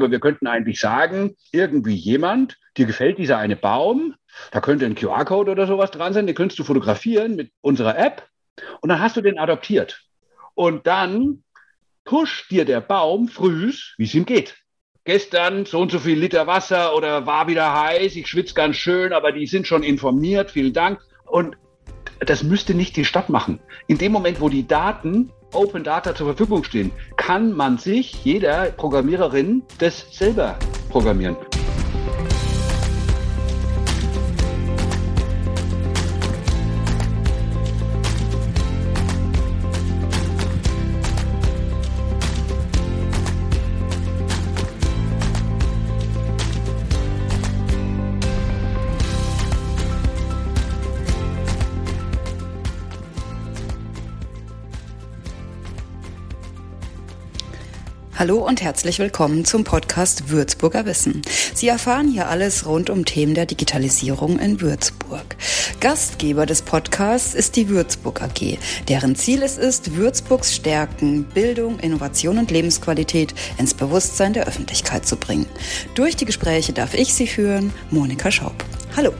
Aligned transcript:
Aber 0.00 0.10
wir 0.10 0.20
könnten 0.20 0.46
eigentlich 0.46 0.80
sagen, 0.80 1.36
irgendwie 1.52 1.94
jemand, 1.94 2.56
dir 2.78 2.86
gefällt 2.86 3.18
dieser 3.18 3.36
eine 3.36 3.54
Baum, 3.54 4.14
da 4.50 4.62
könnte 4.62 4.86
ein 4.86 4.94
QR-Code 4.94 5.50
oder 5.50 5.66
sowas 5.66 5.90
dran 5.90 6.14
sein, 6.14 6.26
den 6.26 6.34
könntest 6.34 6.58
du 6.58 6.64
fotografieren 6.64 7.36
mit 7.36 7.52
unserer 7.60 7.98
App 7.98 8.26
und 8.80 8.88
dann 8.88 9.00
hast 9.00 9.18
du 9.18 9.20
den 9.20 9.38
adoptiert. 9.38 10.00
Und 10.54 10.86
dann 10.86 11.44
pusht 12.04 12.50
dir 12.50 12.64
der 12.64 12.80
Baum 12.80 13.28
frühs, 13.28 13.94
wie 13.98 14.04
es 14.04 14.14
ihm 14.14 14.24
geht. 14.24 14.56
Gestern 15.04 15.66
so 15.66 15.80
und 15.80 15.90
so 15.90 15.98
viel 15.98 16.18
Liter 16.18 16.46
Wasser 16.46 16.96
oder 16.96 17.26
war 17.26 17.46
wieder 17.46 17.78
heiß, 17.78 18.16
ich 18.16 18.26
schwitze 18.26 18.54
ganz 18.54 18.76
schön, 18.76 19.12
aber 19.12 19.32
die 19.32 19.46
sind 19.46 19.66
schon 19.66 19.82
informiert, 19.82 20.50
vielen 20.50 20.72
Dank. 20.72 21.00
Und 21.26 21.58
das 22.20 22.42
müsste 22.42 22.72
nicht 22.72 22.96
die 22.96 23.04
Stadt 23.04 23.28
machen. 23.28 23.60
In 23.86 23.98
dem 23.98 24.12
Moment, 24.12 24.40
wo 24.40 24.48
die 24.48 24.66
Daten 24.66 25.30
Open 25.52 25.84
Data 25.84 26.14
zur 26.14 26.26
Verfügung 26.26 26.64
stehen, 26.64 26.92
kann 27.16 27.52
man 27.52 27.78
sich, 27.78 28.24
jeder 28.24 28.66
Programmiererin, 28.72 29.62
das 29.78 30.06
selber 30.10 30.56
programmieren. 30.90 31.36
Hallo 58.20 58.46
und 58.46 58.60
herzlich 58.60 58.98
willkommen 58.98 59.46
zum 59.46 59.64
Podcast 59.64 60.28
Würzburger 60.28 60.84
Wissen. 60.84 61.22
Sie 61.54 61.68
erfahren 61.68 62.06
hier 62.06 62.28
alles 62.28 62.66
rund 62.66 62.90
um 62.90 63.06
Themen 63.06 63.32
der 63.32 63.46
Digitalisierung 63.46 64.38
in 64.38 64.60
Würzburg. 64.60 65.36
Gastgeber 65.80 66.44
des 66.44 66.60
Podcasts 66.60 67.34
ist 67.34 67.56
die 67.56 67.70
Würzburg 67.70 68.20
AG, 68.20 68.58
deren 68.90 69.16
Ziel 69.16 69.42
es 69.42 69.56
ist, 69.56 69.96
Würzburgs 69.96 70.54
Stärken, 70.54 71.24
Bildung, 71.24 71.78
Innovation 71.78 72.36
und 72.36 72.50
Lebensqualität 72.50 73.32
ins 73.56 73.72
Bewusstsein 73.72 74.34
der 74.34 74.46
Öffentlichkeit 74.46 75.06
zu 75.06 75.16
bringen. 75.16 75.46
Durch 75.94 76.14
die 76.14 76.26
Gespräche 76.26 76.74
darf 76.74 76.92
ich 76.92 77.14
Sie 77.14 77.26
führen, 77.26 77.72
Monika 77.90 78.30
Schaub. 78.30 78.66
Hallo. 78.98 79.14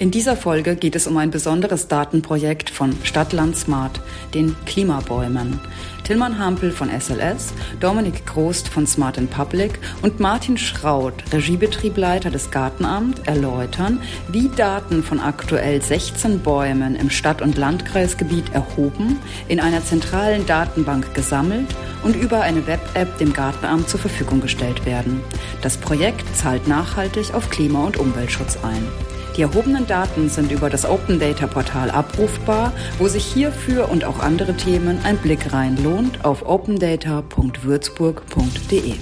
In 0.00 0.10
dieser 0.10 0.36
Folge 0.36 0.74
geht 0.74 0.96
es 0.96 1.06
um 1.06 1.16
ein 1.18 1.30
besonderes 1.30 1.86
Datenprojekt 1.86 2.68
von 2.68 2.96
Stadtland 3.04 3.56
Smart, 3.56 4.00
den 4.34 4.56
Klimabäumen. 4.66 5.60
Tillmann 6.02 6.36
Hampel 6.36 6.72
von 6.72 6.90
SLS, 6.90 7.54
Dominik 7.78 8.26
Grost 8.26 8.68
von 8.68 8.88
Smart 8.88 9.18
in 9.18 9.28
Public 9.28 9.78
und 10.02 10.18
Martin 10.18 10.58
Schraut, 10.58 11.14
Regiebetriebleiter 11.32 12.30
des 12.30 12.50
Gartenamt, 12.50 13.24
erläutern, 13.28 14.00
wie 14.28 14.48
Daten 14.48 15.04
von 15.04 15.20
aktuell 15.20 15.80
16 15.80 16.40
Bäumen 16.40 16.96
im 16.96 17.08
Stadt- 17.08 17.40
und 17.40 17.56
Landkreisgebiet 17.56 18.52
erhoben, 18.52 19.20
in 19.46 19.60
einer 19.60 19.84
zentralen 19.84 20.44
Datenbank 20.44 21.14
gesammelt 21.14 21.68
und 22.02 22.16
über 22.16 22.40
eine 22.40 22.66
Web-App 22.66 23.16
dem 23.18 23.32
Gartenamt 23.32 23.88
zur 23.88 24.00
Verfügung 24.00 24.40
gestellt 24.40 24.84
werden. 24.86 25.20
Das 25.62 25.76
Projekt 25.76 26.36
zahlt 26.36 26.66
nachhaltig 26.66 27.32
auf 27.32 27.48
Klima- 27.48 27.84
und 27.84 27.96
Umweltschutz 27.96 28.58
ein. 28.64 29.13
Die 29.36 29.42
erhobenen 29.42 29.86
Daten 29.88 30.28
sind 30.28 30.52
über 30.52 30.70
das 30.70 30.86
Open 30.86 31.18
Data 31.18 31.48
Portal 31.48 31.90
abrufbar, 31.90 32.72
wo 32.98 33.08
sich 33.08 33.24
hierfür 33.24 33.88
und 33.88 34.04
auch 34.04 34.20
andere 34.20 34.54
Themen 34.54 35.00
ein 35.02 35.18
Blick 35.18 35.52
rein 35.52 35.76
lohnt 35.82 36.24
auf 36.24 36.46
opendata.würzburg.de. 36.46 38.94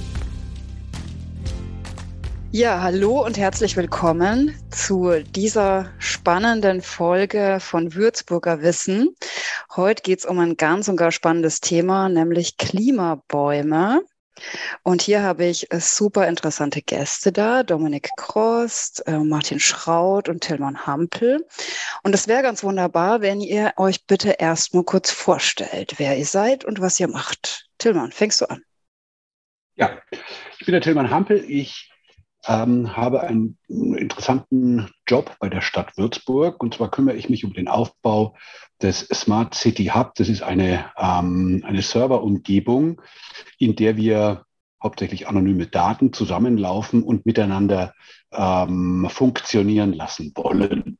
Ja, 2.51 2.81
hallo 2.81 3.23
und 3.23 3.37
herzlich 3.37 3.77
willkommen 3.77 4.55
zu 4.71 5.23
dieser 5.37 5.91
spannenden 5.99 6.81
Folge 6.81 7.59
von 7.61 7.95
Würzburger 7.95 8.63
Wissen. 8.63 9.15
Heute 9.77 10.03
geht 10.03 10.21
es 10.21 10.25
um 10.25 10.39
ein 10.39 10.57
ganz 10.57 10.89
und 10.89 10.97
gar 10.97 11.13
spannendes 11.13 11.61
Thema, 11.61 12.09
nämlich 12.09 12.57
Klimabäume. 12.57 14.01
Und 14.83 15.03
hier 15.03 15.23
habe 15.23 15.45
ich 15.45 15.73
äh, 15.73 15.81
super 15.81 16.27
interessante 16.27 16.83
Gäste 16.83 17.33
da, 17.33 17.63
Dominik 17.63 18.11
Krost, 18.17 19.07
äh, 19.07 19.19
Martin 19.19 19.61
Schraut 19.61 20.29
und 20.29 20.43
Tillmann 20.43 20.87
Hampel. 20.87 21.47
Und 22.03 22.15
es 22.15 22.29
wäre 22.29 22.43
ganz 22.43 22.63
wunderbar, 22.65 23.21
wenn 23.21 23.41
ihr 23.41 23.73
euch 23.77 24.07
bitte 24.07 24.37
erst 24.39 24.75
mal 24.75 24.85
kurz 24.85 25.11
vorstellt, 25.11 25.95
wer 25.99 26.17
ihr 26.19 26.27
seid 26.27 26.65
und 26.65 26.81
was 26.81 26.99
ihr 26.99 27.09
macht. 27.09 27.69
Tillmann, 27.79 28.13
fängst 28.13 28.41
du 28.41 28.51
an? 28.51 28.63
Ja, 29.75 29.99
ich 30.59 30.67
bin 30.67 30.73
der 30.73 30.83
Tillmann 30.83 31.11
Hampel. 31.11 31.45
Ich 31.49 31.91
ähm, 32.47 32.97
habe 32.97 33.23
einen 33.23 33.59
interessanten 33.69 34.91
Job 35.07 35.37
bei 35.39 35.49
der 35.49 35.61
Stadt 35.61 35.97
Würzburg. 35.97 36.63
Und 36.63 36.75
zwar 36.75 36.91
kümmere 36.91 37.17
ich 37.17 37.29
mich 37.29 37.45
um 37.45 37.53
den 37.53 37.69
Aufbau 37.69 38.37
des 38.83 39.01
Smart 39.13 39.55
City 39.55 39.87
Hub. 39.87 40.15
Das 40.17 40.29
ist 40.29 40.43
eine, 40.43 40.87
ähm, 40.97 41.63
eine 41.67 41.83
Serverumgebung, 41.83 43.01
in 43.59 43.77
der 43.77 43.97
wir 43.97 44.45
hauptsächlich 44.83 45.29
anonyme 45.29 45.67
Daten 45.67 46.13
zusammenlaufen 46.13 47.03
und 47.03 47.25
miteinander 47.25 47.95
ähm, 48.33 49.07
funktionieren 49.11 49.93
lassen 49.93 50.33
wollen. 50.35 50.99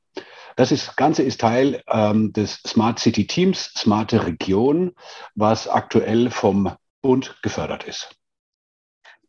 Das 0.57 0.71
ist, 0.71 0.97
Ganze 0.97 1.23
ist 1.23 1.41
Teil 1.41 1.83
ähm, 1.89 2.33
des 2.33 2.61
Smart 2.67 2.99
City 2.99 3.27
Teams, 3.27 3.73
Smarte 3.77 4.27
Region, 4.27 4.93
was 5.35 5.67
aktuell 5.67 6.31
vom 6.31 6.73
Bund 7.01 7.37
gefördert 7.43 7.85
ist. 7.85 8.15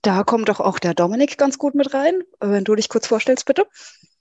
Da 0.01 0.23
kommt 0.23 0.49
doch 0.49 0.59
auch 0.59 0.79
der 0.79 0.93
Dominik 0.93 1.37
ganz 1.37 1.57
gut 1.57 1.75
mit 1.75 1.93
rein. 1.93 2.21
Wenn 2.41 2.65
du 2.65 2.75
dich 2.75 2.89
kurz 2.89 3.07
vorstellst, 3.07 3.45
bitte. 3.45 3.65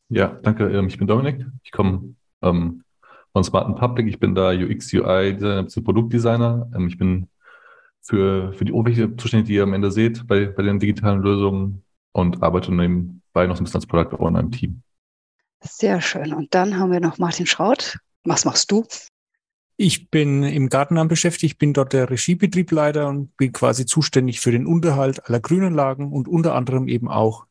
Ja, 0.08 0.28
danke. 0.28 0.68
Ähm, 0.68 0.86
ich 0.86 0.96
bin 0.96 1.08
Dominik. 1.08 1.44
Ich 1.64 1.72
komme 1.72 2.14
ähm, 2.40 2.84
von 3.32 3.44
Smart 3.44 3.76
Public. 3.78 4.08
Ich 4.08 4.18
bin 4.18 4.34
da 4.34 4.50
UX, 4.50 4.92
UI 4.92 5.34
Designer, 5.34 5.66
Produktdesigner. 5.84 6.70
Ähm, 6.74 6.88
ich 6.88 6.98
bin 6.98 7.28
für, 8.00 8.52
für 8.52 8.64
die 8.64 8.72
Oberfläche 8.72 9.16
zuständig, 9.16 9.46
die 9.46 9.54
ihr 9.54 9.62
am 9.62 9.74
Ende 9.74 9.90
seht 9.90 10.26
bei, 10.26 10.46
bei 10.46 10.62
den 10.62 10.78
digitalen 10.78 11.22
Lösungen 11.22 11.84
und 12.12 12.42
arbeite 12.42 12.72
nebenbei 12.74 13.46
noch 13.46 13.56
ein 13.56 13.64
bisschen 13.64 13.78
als 13.78 13.86
Product 13.86 14.18
Owner 14.18 14.40
im 14.40 14.50
Team. 14.50 14.82
Sehr 15.60 16.00
schön. 16.00 16.34
Und 16.34 16.54
dann 16.54 16.78
haben 16.78 16.90
wir 16.90 17.00
noch 17.00 17.18
Martin 17.18 17.46
Schraut. 17.46 17.98
Was 18.24 18.44
machst 18.44 18.70
du? 18.70 18.84
Ich 19.76 20.10
bin 20.10 20.42
im 20.42 20.68
Gartenamt 20.68 21.08
beschäftigt, 21.08 21.58
bin 21.58 21.72
dort 21.72 21.92
der 21.92 22.10
Regiebetriebleiter 22.10 23.08
und 23.08 23.36
bin 23.36 23.52
quasi 23.52 23.86
zuständig 23.86 24.40
für 24.40 24.52
den 24.52 24.66
Unterhalt 24.66 25.26
aller 25.26 25.40
Grünanlagen 25.40 26.12
und 26.12 26.28
unter 26.28 26.54
anderem 26.54 26.88
eben 26.88 27.08
auch 27.08 27.46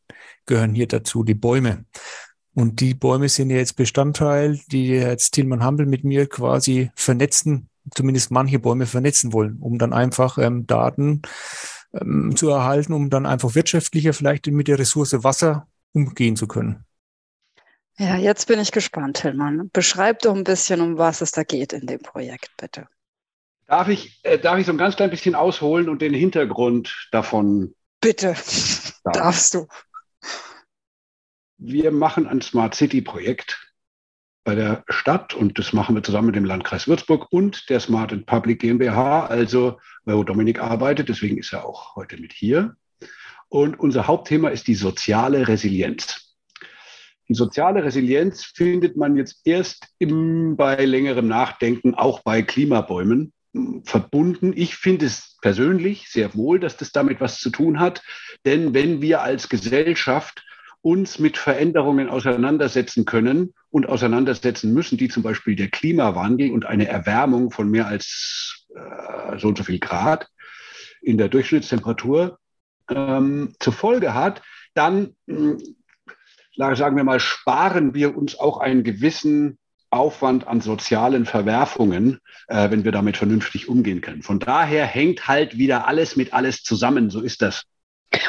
gehören 0.45 0.75
hier 0.75 0.87
dazu 0.87 1.23
die 1.23 1.33
Bäume. 1.33 1.85
Und 2.53 2.81
die 2.81 2.93
Bäume 2.93 3.29
sind 3.29 3.49
ja 3.49 3.57
jetzt 3.57 3.75
Bestandteil, 3.75 4.59
die 4.67 4.87
jetzt 4.87 5.31
Tilman 5.31 5.63
Hampel 5.63 5.85
mit 5.85 6.03
mir 6.03 6.27
quasi 6.27 6.91
vernetzen, 6.95 7.69
zumindest 7.95 8.31
manche 8.31 8.59
Bäume 8.59 8.85
vernetzen 8.85 9.31
wollen, 9.31 9.57
um 9.59 9.77
dann 9.77 9.93
einfach 9.93 10.37
ähm, 10.37 10.67
Daten 10.67 11.21
ähm, 11.93 12.35
zu 12.35 12.49
erhalten, 12.49 12.93
um 12.93 13.09
dann 13.09 13.25
einfach 13.25 13.55
wirtschaftlicher 13.55 14.13
vielleicht 14.13 14.47
mit 14.47 14.67
der 14.67 14.79
Ressource 14.79 15.23
Wasser 15.23 15.67
umgehen 15.93 16.35
zu 16.35 16.47
können. 16.47 16.85
Ja, 17.97 18.17
jetzt 18.17 18.47
bin 18.47 18.59
ich 18.59 18.71
gespannt, 18.71 19.19
Hillmann. 19.19 19.69
Beschreib 19.71 20.19
doch 20.19 20.35
ein 20.35 20.43
bisschen, 20.43 20.81
um 20.81 20.97
was 20.97 21.21
es 21.21 21.31
da 21.31 21.43
geht 21.43 21.73
in 21.73 21.85
dem 21.85 22.01
Projekt, 22.01 22.49
bitte. 22.57 22.87
Darf 23.67 23.87
ich, 23.87 24.19
äh, 24.23 24.39
darf 24.39 24.59
ich 24.59 24.65
so 24.65 24.73
ein 24.73 24.77
ganz 24.77 24.95
klein 24.95 25.09
bisschen 25.09 25.35
ausholen 25.35 25.87
und 25.87 26.01
den 26.01 26.13
Hintergrund 26.13 27.07
davon? 27.11 27.73
Bitte, 28.01 28.33
darf. 29.03 29.13
darfst 29.13 29.53
du. 29.53 29.67
Wir 31.63 31.91
machen 31.91 32.25
ein 32.25 32.41
Smart 32.41 32.73
City 32.73 33.01
Projekt 33.01 33.71
bei 34.43 34.55
der 34.55 34.83
Stadt 34.89 35.35
und 35.35 35.59
das 35.59 35.73
machen 35.73 35.93
wir 35.93 36.01
zusammen 36.01 36.25
mit 36.25 36.35
dem 36.35 36.43
Landkreis 36.43 36.87
Würzburg 36.87 37.27
und 37.29 37.69
der 37.69 37.79
Smart 37.79 38.11
and 38.11 38.25
Public 38.25 38.61
GmbH, 38.61 39.27
also 39.27 39.79
wo 40.03 40.23
Dominik 40.23 40.59
arbeitet, 40.59 41.07
deswegen 41.07 41.37
ist 41.37 41.53
er 41.53 41.63
auch 41.63 41.95
heute 41.95 42.17
mit 42.17 42.33
hier. 42.33 42.77
Und 43.47 43.79
unser 43.79 44.07
Hauptthema 44.07 44.49
ist 44.49 44.65
die 44.65 44.73
soziale 44.73 45.47
Resilienz. 45.47 46.35
Die 47.29 47.35
soziale 47.35 47.83
Resilienz 47.83 48.43
findet 48.43 48.97
man 48.97 49.15
jetzt 49.15 49.41
erst 49.45 49.85
im, 49.99 50.57
bei 50.57 50.83
längerem 50.83 51.27
Nachdenken 51.27 51.93
auch 51.93 52.21
bei 52.21 52.41
Klimabäumen 52.41 53.33
verbunden. 53.83 54.51
Ich 54.55 54.77
finde 54.77 55.05
es 55.05 55.37
persönlich 55.43 56.09
sehr 56.09 56.33
wohl, 56.33 56.59
dass 56.59 56.75
das 56.75 56.91
damit 56.91 57.21
was 57.21 57.37
zu 57.37 57.51
tun 57.51 57.79
hat. 57.79 58.01
Denn 58.47 58.73
wenn 58.73 59.03
wir 59.03 59.21
als 59.21 59.47
Gesellschaft 59.47 60.43
uns 60.81 61.19
mit 61.19 61.37
Veränderungen 61.37 62.09
auseinandersetzen 62.09 63.05
können 63.05 63.53
und 63.69 63.87
auseinandersetzen 63.87 64.73
müssen, 64.73 64.97
die 64.97 65.09
zum 65.09 65.23
Beispiel 65.23 65.55
der 65.55 65.69
Klimawandel 65.69 66.51
und 66.51 66.65
eine 66.65 66.87
Erwärmung 66.87 67.51
von 67.51 67.69
mehr 67.69 67.87
als 67.87 68.65
äh, 68.75 69.37
so 69.37 69.49
und 69.49 69.57
so 69.57 69.63
viel 69.63 69.79
Grad 69.79 70.27
in 71.01 71.17
der 71.17 71.29
Durchschnittstemperatur 71.29 72.39
ähm, 72.89 73.53
zur 73.59 73.73
Folge 73.73 74.13
hat, 74.13 74.41
dann 74.73 75.15
hm, 75.27 75.57
sagen 76.55 76.95
wir 76.95 77.03
mal, 77.03 77.19
sparen 77.19 77.93
wir 77.93 78.15
uns 78.15 78.39
auch 78.39 78.59
einen 78.59 78.83
gewissen 78.83 79.57
Aufwand 79.89 80.47
an 80.47 80.61
sozialen 80.61 81.25
Verwerfungen, 81.25 82.19
äh, 82.47 82.71
wenn 82.71 82.85
wir 82.85 82.91
damit 82.91 83.17
vernünftig 83.17 83.67
umgehen 83.67 84.01
können. 84.01 84.21
Von 84.21 84.39
daher 84.39 84.85
hängt 84.85 85.27
halt 85.27 85.57
wieder 85.57 85.87
alles 85.87 86.15
mit 86.15 86.33
alles 86.33 86.63
zusammen. 86.63 87.09
So 87.09 87.21
ist 87.21 87.41
das. 87.41 87.63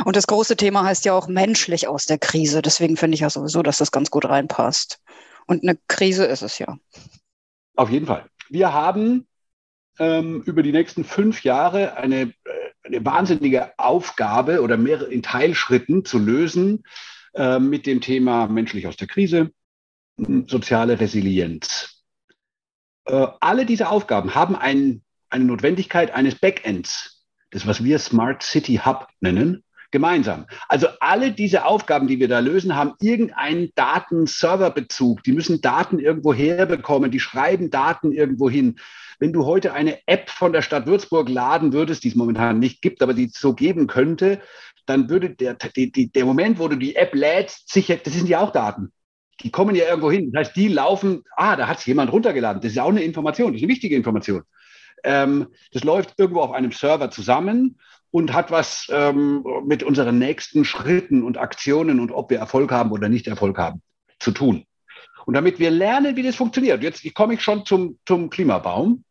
Und 0.04 0.16
das 0.16 0.26
große 0.26 0.56
Thema 0.56 0.84
heißt 0.84 1.04
ja 1.04 1.12
auch 1.12 1.28
menschlich 1.28 1.88
aus 1.88 2.06
der 2.06 2.18
Krise. 2.18 2.62
Deswegen 2.62 2.96
finde 2.96 3.14
ich 3.14 3.20
ja 3.20 3.30
sowieso, 3.30 3.62
dass 3.62 3.78
das 3.78 3.90
ganz 3.90 4.10
gut 4.10 4.24
reinpasst. 4.24 5.00
Und 5.46 5.62
eine 5.62 5.78
Krise 5.88 6.24
ist 6.24 6.42
es 6.42 6.58
ja. 6.58 6.78
Auf 7.76 7.90
jeden 7.90 8.06
Fall. 8.06 8.26
Wir 8.48 8.72
haben 8.72 9.26
ähm, 9.98 10.42
über 10.42 10.62
die 10.62 10.72
nächsten 10.72 11.04
fünf 11.04 11.42
Jahre 11.42 11.96
eine, 11.96 12.22
äh, 12.22 12.32
eine 12.84 13.04
wahnsinnige 13.04 13.78
Aufgabe 13.78 14.62
oder 14.62 14.76
mehrere 14.76 15.10
in 15.10 15.22
Teilschritten 15.22 16.04
zu 16.04 16.18
lösen 16.18 16.84
äh, 17.34 17.58
mit 17.58 17.86
dem 17.86 18.00
Thema 18.00 18.46
menschlich 18.46 18.86
aus 18.86 18.96
der 18.96 19.08
Krise, 19.08 19.50
soziale 20.46 21.00
Resilienz. 21.00 22.02
Äh, 23.04 23.26
alle 23.40 23.66
diese 23.66 23.88
Aufgaben 23.88 24.34
haben 24.34 24.54
ein, 24.54 25.02
eine 25.30 25.44
Notwendigkeit 25.44 26.12
eines 26.12 26.36
Backends, 26.36 27.26
das 27.50 27.66
was 27.66 27.82
wir 27.82 27.98
Smart 27.98 28.42
City 28.42 28.80
Hub 28.84 29.08
nennen, 29.20 29.64
gemeinsam. 29.92 30.46
Also 30.68 30.88
alle 30.98 31.30
diese 31.30 31.64
Aufgaben, 31.64 32.08
die 32.08 32.18
wir 32.18 32.26
da 32.26 32.40
lösen, 32.40 32.74
haben 32.74 32.94
irgendeinen 33.00 33.70
Datenserverbezug. 33.76 35.22
Die 35.22 35.32
müssen 35.32 35.60
Daten 35.60 36.00
irgendwo 36.00 36.34
herbekommen, 36.34 37.12
die 37.12 37.20
schreiben 37.20 37.70
Daten 37.70 38.10
irgendwo 38.10 38.50
hin. 38.50 38.80
Wenn 39.20 39.32
du 39.32 39.46
heute 39.46 39.72
eine 39.72 39.98
App 40.06 40.30
von 40.30 40.52
der 40.52 40.62
Stadt 40.62 40.86
Würzburg 40.86 41.28
laden 41.28 41.72
würdest, 41.72 42.02
die 42.02 42.08
es 42.08 42.16
momentan 42.16 42.58
nicht 42.58 42.82
gibt, 42.82 43.02
aber 43.02 43.14
die 43.14 43.26
es 43.26 43.38
so 43.38 43.54
geben 43.54 43.86
könnte, 43.86 44.40
dann 44.86 45.08
würde 45.08 45.30
der, 45.30 45.54
die, 45.54 46.10
der 46.10 46.24
Moment, 46.24 46.58
wo 46.58 46.66
du 46.66 46.76
die 46.76 46.96
App 46.96 47.14
lädst, 47.14 47.72
sicher, 47.72 47.96
das 47.96 48.14
sind 48.14 48.28
ja 48.28 48.40
auch 48.40 48.50
Daten. 48.50 48.92
Die 49.42 49.50
kommen 49.50 49.76
ja 49.76 49.84
irgendwo 49.86 50.10
hin. 50.10 50.32
Das 50.32 50.48
heißt, 50.48 50.56
die 50.56 50.68
laufen, 50.68 51.22
ah, 51.36 51.54
da 51.54 51.68
hat 51.68 51.78
es 51.78 51.86
jemand 51.86 52.12
runtergeladen. 52.12 52.60
Das 52.60 52.72
ist 52.72 52.78
auch 52.78 52.88
eine 52.88 53.02
Information, 53.02 53.52
das 53.52 53.60
ist 53.60 53.64
eine 53.64 53.72
wichtige 53.72 53.94
Information. 53.94 54.42
Ähm, 55.04 55.48
das 55.72 55.84
läuft 55.84 56.14
irgendwo 56.16 56.40
auf 56.40 56.52
einem 56.52 56.72
Server 56.72 57.10
zusammen 57.10 57.78
und 58.12 58.32
hat 58.32 58.52
was 58.52 58.86
ähm, 58.92 59.44
mit 59.64 59.82
unseren 59.82 60.18
nächsten 60.18 60.64
Schritten 60.64 61.24
und 61.24 61.38
Aktionen 61.38 61.98
und 61.98 62.12
ob 62.12 62.30
wir 62.30 62.38
Erfolg 62.38 62.70
haben 62.70 62.92
oder 62.92 63.08
nicht 63.08 63.26
Erfolg 63.26 63.58
haben 63.58 63.82
zu 64.20 64.30
tun. 64.30 64.64
Und 65.26 65.34
damit 65.34 65.58
wir 65.58 65.70
lernen, 65.70 66.14
wie 66.14 66.22
das 66.22 66.36
funktioniert, 66.36 66.82
jetzt 66.82 67.02
komme 67.14 67.34
ich 67.34 67.42
schon 67.42 67.64
zum, 67.64 67.98
zum 68.06 68.30
Klimabaum, 68.30 69.04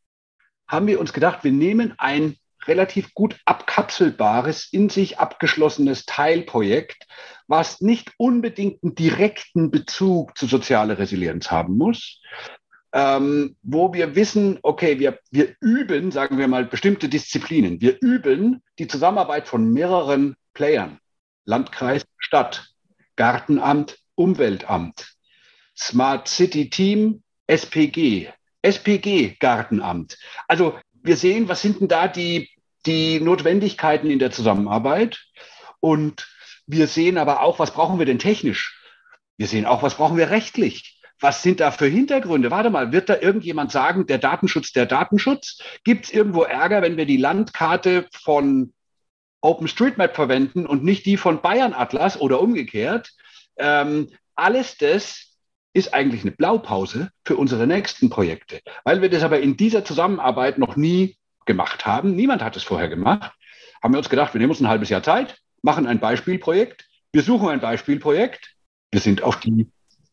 haben 0.67 0.87
wir 0.87 0.99
uns 0.99 1.13
gedacht, 1.13 1.43
wir 1.43 1.51
nehmen 1.51 1.93
ein 1.97 2.35
relativ 2.67 3.13
gut 3.15 3.39
abkapselbares, 3.45 4.71
in 4.71 4.89
sich 4.89 5.17
abgeschlossenes 5.17 6.05
Teilprojekt, 6.05 7.07
was 7.47 7.81
nicht 7.81 8.11
unbedingt 8.17 8.83
einen 8.83 8.93
direkten 8.93 9.71
Bezug 9.71 10.37
zu 10.37 10.45
sozialer 10.45 10.99
Resilienz 10.99 11.49
haben 11.49 11.75
muss, 11.75 12.21
ähm, 12.93 13.55
wo 13.63 13.93
wir 13.93 14.15
wissen, 14.15 14.59
okay, 14.63 14.99
wir, 14.99 15.19
wir 15.31 15.55
üben, 15.61 16.11
sagen 16.11 16.37
wir 16.37 16.47
mal, 16.47 16.65
bestimmte 16.65 17.07
Disziplinen. 17.09 17.79
Wir 17.81 17.97
üben 18.01 18.61
die 18.79 18.87
Zusammenarbeit 18.87 19.47
von 19.47 19.71
mehreren 19.71 20.35
Playern. 20.53 20.99
Landkreis, 21.45 22.03
Stadt, 22.17 22.71
Gartenamt, 23.15 23.97
Umweltamt, 24.15 25.15
Smart 25.77 26.27
City 26.27 26.69
Team, 26.69 27.23
SPG, 27.47 28.29
SPG 28.61 29.37
Gartenamt. 29.39 30.17
Also 30.47 30.77
wir 31.01 31.17
sehen, 31.17 31.47
was 31.49 31.61
sind 31.61 31.79
denn 31.79 31.87
da 31.87 32.07
die, 32.07 32.49
die 32.85 33.19
Notwendigkeiten 33.19 34.09
in 34.09 34.19
der 34.19 34.31
Zusammenarbeit? 34.31 35.19
Und 35.79 36.29
wir 36.67 36.87
sehen 36.87 37.17
aber 37.17 37.41
auch, 37.41 37.57
was 37.57 37.71
brauchen 37.71 37.99
wir 37.99 38.05
denn 38.05 38.19
technisch? 38.19 38.79
Wir 39.37 39.47
sehen 39.47 39.65
auch, 39.65 39.81
was 39.81 39.95
brauchen 39.95 40.17
wir 40.17 40.29
rechtlich? 40.29 41.00
Was 41.21 41.43
sind 41.43 41.59
da 41.59 41.69
für 41.69 41.85
Hintergründe? 41.85 42.49
Warte 42.49 42.71
mal, 42.71 42.91
wird 42.91 43.07
da 43.07 43.17
irgendjemand 43.19 43.71
sagen, 43.71 44.07
der 44.07 44.17
Datenschutz, 44.17 44.73
der 44.73 44.87
Datenschutz? 44.87 45.59
Gibt 45.83 46.05
es 46.05 46.11
irgendwo 46.11 46.41
Ärger, 46.41 46.81
wenn 46.81 46.97
wir 46.97 47.05
die 47.05 47.17
Landkarte 47.17 48.07
von 48.11 48.73
OpenStreetMap 49.41 50.15
verwenden 50.15 50.65
und 50.65 50.83
nicht 50.83 51.05
die 51.05 51.17
von 51.17 51.41
Bayern 51.41 51.73
Atlas 51.73 52.19
oder 52.19 52.41
umgekehrt? 52.41 53.11
Ähm, 53.57 54.09
alles 54.35 54.77
das 54.77 55.37
ist 55.73 55.93
eigentlich 55.93 56.23
eine 56.23 56.31
Blaupause 56.31 57.11
für 57.23 57.37
unsere 57.37 57.67
nächsten 57.67 58.09
Projekte. 58.09 58.59
Weil 58.83 59.01
wir 59.01 59.09
das 59.09 59.23
aber 59.23 59.39
in 59.39 59.55
dieser 59.55 59.85
Zusammenarbeit 59.85 60.57
noch 60.57 60.75
nie 60.75 61.17
gemacht 61.45 61.85
haben, 61.85 62.15
niemand 62.15 62.41
hat 62.43 62.57
es 62.57 62.63
vorher 62.63 62.89
gemacht, 62.89 63.31
haben 63.81 63.93
wir 63.93 63.99
uns 63.99 64.09
gedacht, 64.09 64.33
wir 64.33 64.39
nehmen 64.39 64.51
uns 64.51 64.59
ein 64.59 64.67
halbes 64.67 64.89
Jahr 64.89 65.03
Zeit, 65.03 65.37
machen 65.61 65.85
ein 65.85 65.99
Beispielprojekt, 65.99 66.87
wir 67.13 67.21
suchen 67.21 67.49
ein 67.49 67.61
Beispielprojekt, 67.61 68.55
wir 68.91 68.99
sind 68.99 69.21
auf 69.23 69.39
die 69.39 69.67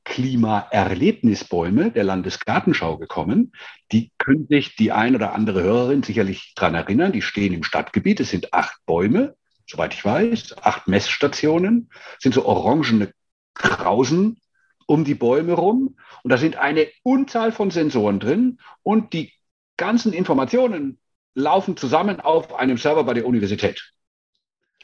Klimaerlebnisbäume 0.08 1.90
der 1.90 2.04
Landesgartenschau 2.04 2.96
gekommen. 2.96 3.52
Die 3.92 4.10
können 4.18 4.46
sich 4.48 4.74
die 4.74 4.90
ein 4.90 5.14
oder 5.14 5.34
andere 5.34 5.62
Hörerin 5.62 6.02
sicherlich 6.02 6.54
daran 6.56 6.74
erinnern. 6.74 7.12
Die 7.12 7.22
stehen 7.22 7.52
im 7.52 7.62
Stadtgebiet. 7.62 8.18
Es 8.20 8.30
sind 8.30 8.54
acht 8.54 8.78
Bäume, 8.86 9.36
soweit 9.66 9.92
ich 9.92 10.04
weiß, 10.04 10.56
acht 10.62 10.88
Messstationen, 10.88 11.90
Es 12.16 12.22
sind 12.22 12.34
so 12.34 12.46
orangene 12.46 13.12
Krausen 13.54 14.40
um 14.86 15.04
die 15.04 15.14
Bäume 15.14 15.52
rum. 15.52 15.96
Und 16.22 16.32
da 16.32 16.38
sind 16.38 16.56
eine 16.56 16.88
Unzahl 17.02 17.52
von 17.52 17.70
Sensoren 17.70 18.18
drin 18.18 18.58
und 18.82 19.12
die 19.12 19.32
ganzen 19.76 20.14
Informationen 20.14 20.98
laufen 21.34 21.76
zusammen 21.76 22.20
auf 22.20 22.54
einem 22.54 22.78
Server 22.78 23.04
bei 23.04 23.12
der 23.14 23.26
Universität. 23.26 23.92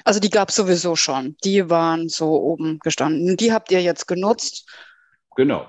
Also 0.05 0.21
die 0.21 0.31
gab 0.31 0.51
es 0.51 0.57
sowieso 0.57 0.97
schon. 0.97 1.37
Die 1.45 1.71
waren 1.71 2.11
so 2.11 2.27
oben 2.27 2.79
gestanden. 2.81 3.39
Die 3.39 3.53
habt 3.53 3.73
ihr 3.73 3.81
jetzt 3.81 4.07
genutzt 4.07 4.69
Genau. 5.37 5.69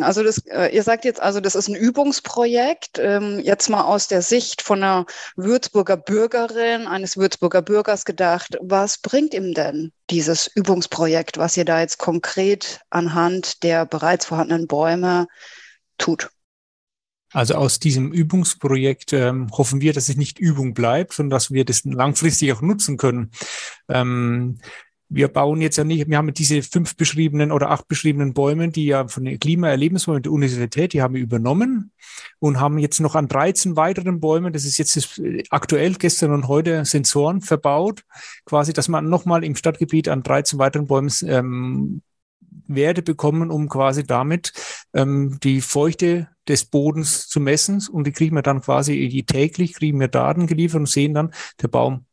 Also 0.00 0.24
das, 0.24 0.38
äh, 0.46 0.74
ihr 0.74 0.82
sagt 0.82 1.04
jetzt 1.04 1.20
also, 1.20 1.38
das 1.38 1.54
ist 1.54 1.68
ein 1.68 1.76
Übungsprojekt. 1.76 2.98
Ähm, 2.98 3.38
jetzt 3.38 3.68
mal 3.68 3.82
aus 3.82 4.08
der 4.08 4.20
Sicht 4.20 4.60
von 4.60 4.82
einer 4.82 5.06
Würzburger 5.36 5.96
Bürgerin, 5.96 6.88
eines 6.88 7.16
Würzburger 7.16 7.62
Bürgers 7.62 8.04
gedacht, 8.04 8.58
was 8.60 8.98
bringt 8.98 9.32
ihm 9.32 9.54
denn 9.54 9.92
dieses 10.10 10.48
Übungsprojekt, 10.48 11.38
was 11.38 11.56
ihr 11.56 11.64
da 11.64 11.80
jetzt 11.80 11.98
konkret 11.98 12.80
anhand 12.90 13.62
der 13.62 13.86
bereits 13.86 14.26
vorhandenen 14.26 14.66
Bäume 14.66 15.28
tut? 15.98 16.30
Also 17.32 17.54
aus 17.54 17.78
diesem 17.78 18.12
Übungsprojekt 18.12 19.12
ähm, 19.12 19.50
hoffen 19.52 19.80
wir, 19.80 19.92
dass 19.92 20.08
es 20.08 20.16
nicht 20.16 20.38
Übung 20.38 20.74
bleibt, 20.74 21.12
sondern 21.12 21.36
dass 21.36 21.52
wir 21.52 21.64
das 21.64 21.84
langfristig 21.84 22.52
auch 22.52 22.62
nutzen 22.62 22.96
können. 22.96 23.30
Ähm, 23.88 24.58
wir 25.08 25.28
bauen 25.28 25.60
jetzt 25.60 25.76
ja 25.76 25.84
nicht, 25.84 26.08
wir 26.08 26.16
haben 26.16 26.32
diese 26.34 26.62
fünf 26.62 26.96
beschriebenen 26.96 27.52
oder 27.52 27.70
acht 27.70 27.86
beschriebenen 27.86 28.34
Bäume, 28.34 28.68
die 28.68 28.86
ja 28.86 29.06
von 29.06 29.24
den 29.24 29.38
Klimaerlebnisbäumen 29.38 30.22
der 30.22 30.32
Universität, 30.32 30.92
die 30.92 31.02
haben 31.02 31.14
wir 31.14 31.22
übernommen 31.22 31.92
und 32.40 32.58
haben 32.58 32.78
jetzt 32.78 32.98
noch 33.00 33.14
an 33.14 33.28
13 33.28 33.76
weiteren 33.76 34.18
Bäumen, 34.18 34.52
das 34.52 34.64
ist 34.64 34.78
jetzt 34.78 34.96
das, 34.96 35.18
äh, 35.18 35.44
aktuell 35.50 35.94
gestern 35.94 36.32
und 36.32 36.48
heute 36.48 36.84
Sensoren 36.84 37.40
verbaut, 37.40 38.02
quasi, 38.44 38.72
dass 38.72 38.88
man 38.88 39.08
nochmal 39.08 39.44
im 39.44 39.54
Stadtgebiet 39.54 40.08
an 40.08 40.24
13 40.24 40.58
weiteren 40.58 40.86
Bäumen 40.86 41.12
ähm, 41.24 42.02
Werte 42.66 43.02
bekommen, 43.02 43.50
um 43.50 43.68
quasi 43.68 44.04
damit 44.04 44.52
ähm, 44.92 45.38
die 45.42 45.60
Feuchte 45.60 46.28
des 46.48 46.64
Bodens 46.64 47.28
zu 47.28 47.38
messen 47.38 47.82
und 47.90 48.06
die 48.06 48.12
kriegen 48.12 48.34
wir 48.34 48.42
dann 48.42 48.60
quasi 48.60 49.24
täglich, 49.26 49.74
kriegen 49.74 50.00
wir 50.00 50.08
Daten 50.08 50.46
geliefert 50.46 50.80
und 50.80 50.88
sehen 50.88 51.14
dann, 51.14 51.32
der 51.60 51.68
Baum 51.68 52.05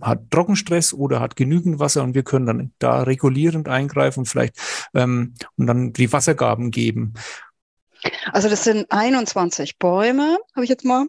hat 0.00 0.30
Trockenstress 0.30 0.92
oder 0.92 1.20
hat 1.20 1.36
genügend 1.36 1.78
Wasser 1.78 2.02
und 2.02 2.14
wir 2.14 2.22
können 2.22 2.46
dann 2.46 2.72
da 2.78 3.02
regulierend 3.02 3.68
eingreifen 3.68 4.20
und 4.20 4.26
vielleicht 4.26 4.56
ähm, 4.94 5.34
und 5.56 5.66
dann 5.66 5.92
die 5.92 6.12
Wassergaben 6.12 6.70
geben. 6.70 7.14
Also 8.32 8.48
das 8.48 8.64
sind 8.64 8.90
21 8.90 9.78
Bäume, 9.78 10.38
habe 10.54 10.64
ich 10.64 10.70
jetzt 10.70 10.84
mal 10.84 11.06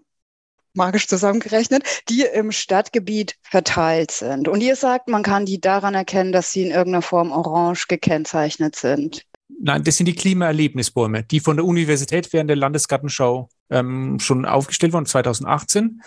magisch 0.76 1.08
zusammengerechnet, 1.08 1.84
die 2.10 2.24
im 2.24 2.52
Stadtgebiet 2.52 3.36
verteilt 3.42 4.12
sind. 4.12 4.48
Und 4.48 4.62
ihr 4.62 4.76
sagt, 4.76 5.08
man 5.08 5.24
kann 5.24 5.46
die 5.46 5.60
daran 5.60 5.94
erkennen, 5.94 6.32
dass 6.32 6.52
sie 6.52 6.64
in 6.64 6.72
irgendeiner 6.72 7.02
Form 7.02 7.32
orange 7.32 7.88
gekennzeichnet 7.88 8.76
sind. 8.76 9.26
Nein, 9.62 9.84
das 9.84 9.98
sind 9.98 10.08
die 10.08 10.16
Klimaerlebnisbäume, 10.16 11.24
die 11.24 11.40
von 11.40 11.56
der 11.56 11.66
Universität 11.66 12.32
während 12.34 12.50
der 12.50 12.58
Landesgartenschau 12.58 13.50
ähm, 13.70 14.20
schon 14.20 14.46
aufgestellt 14.46 14.94
wurden, 14.94 15.06
2018. 15.06 16.02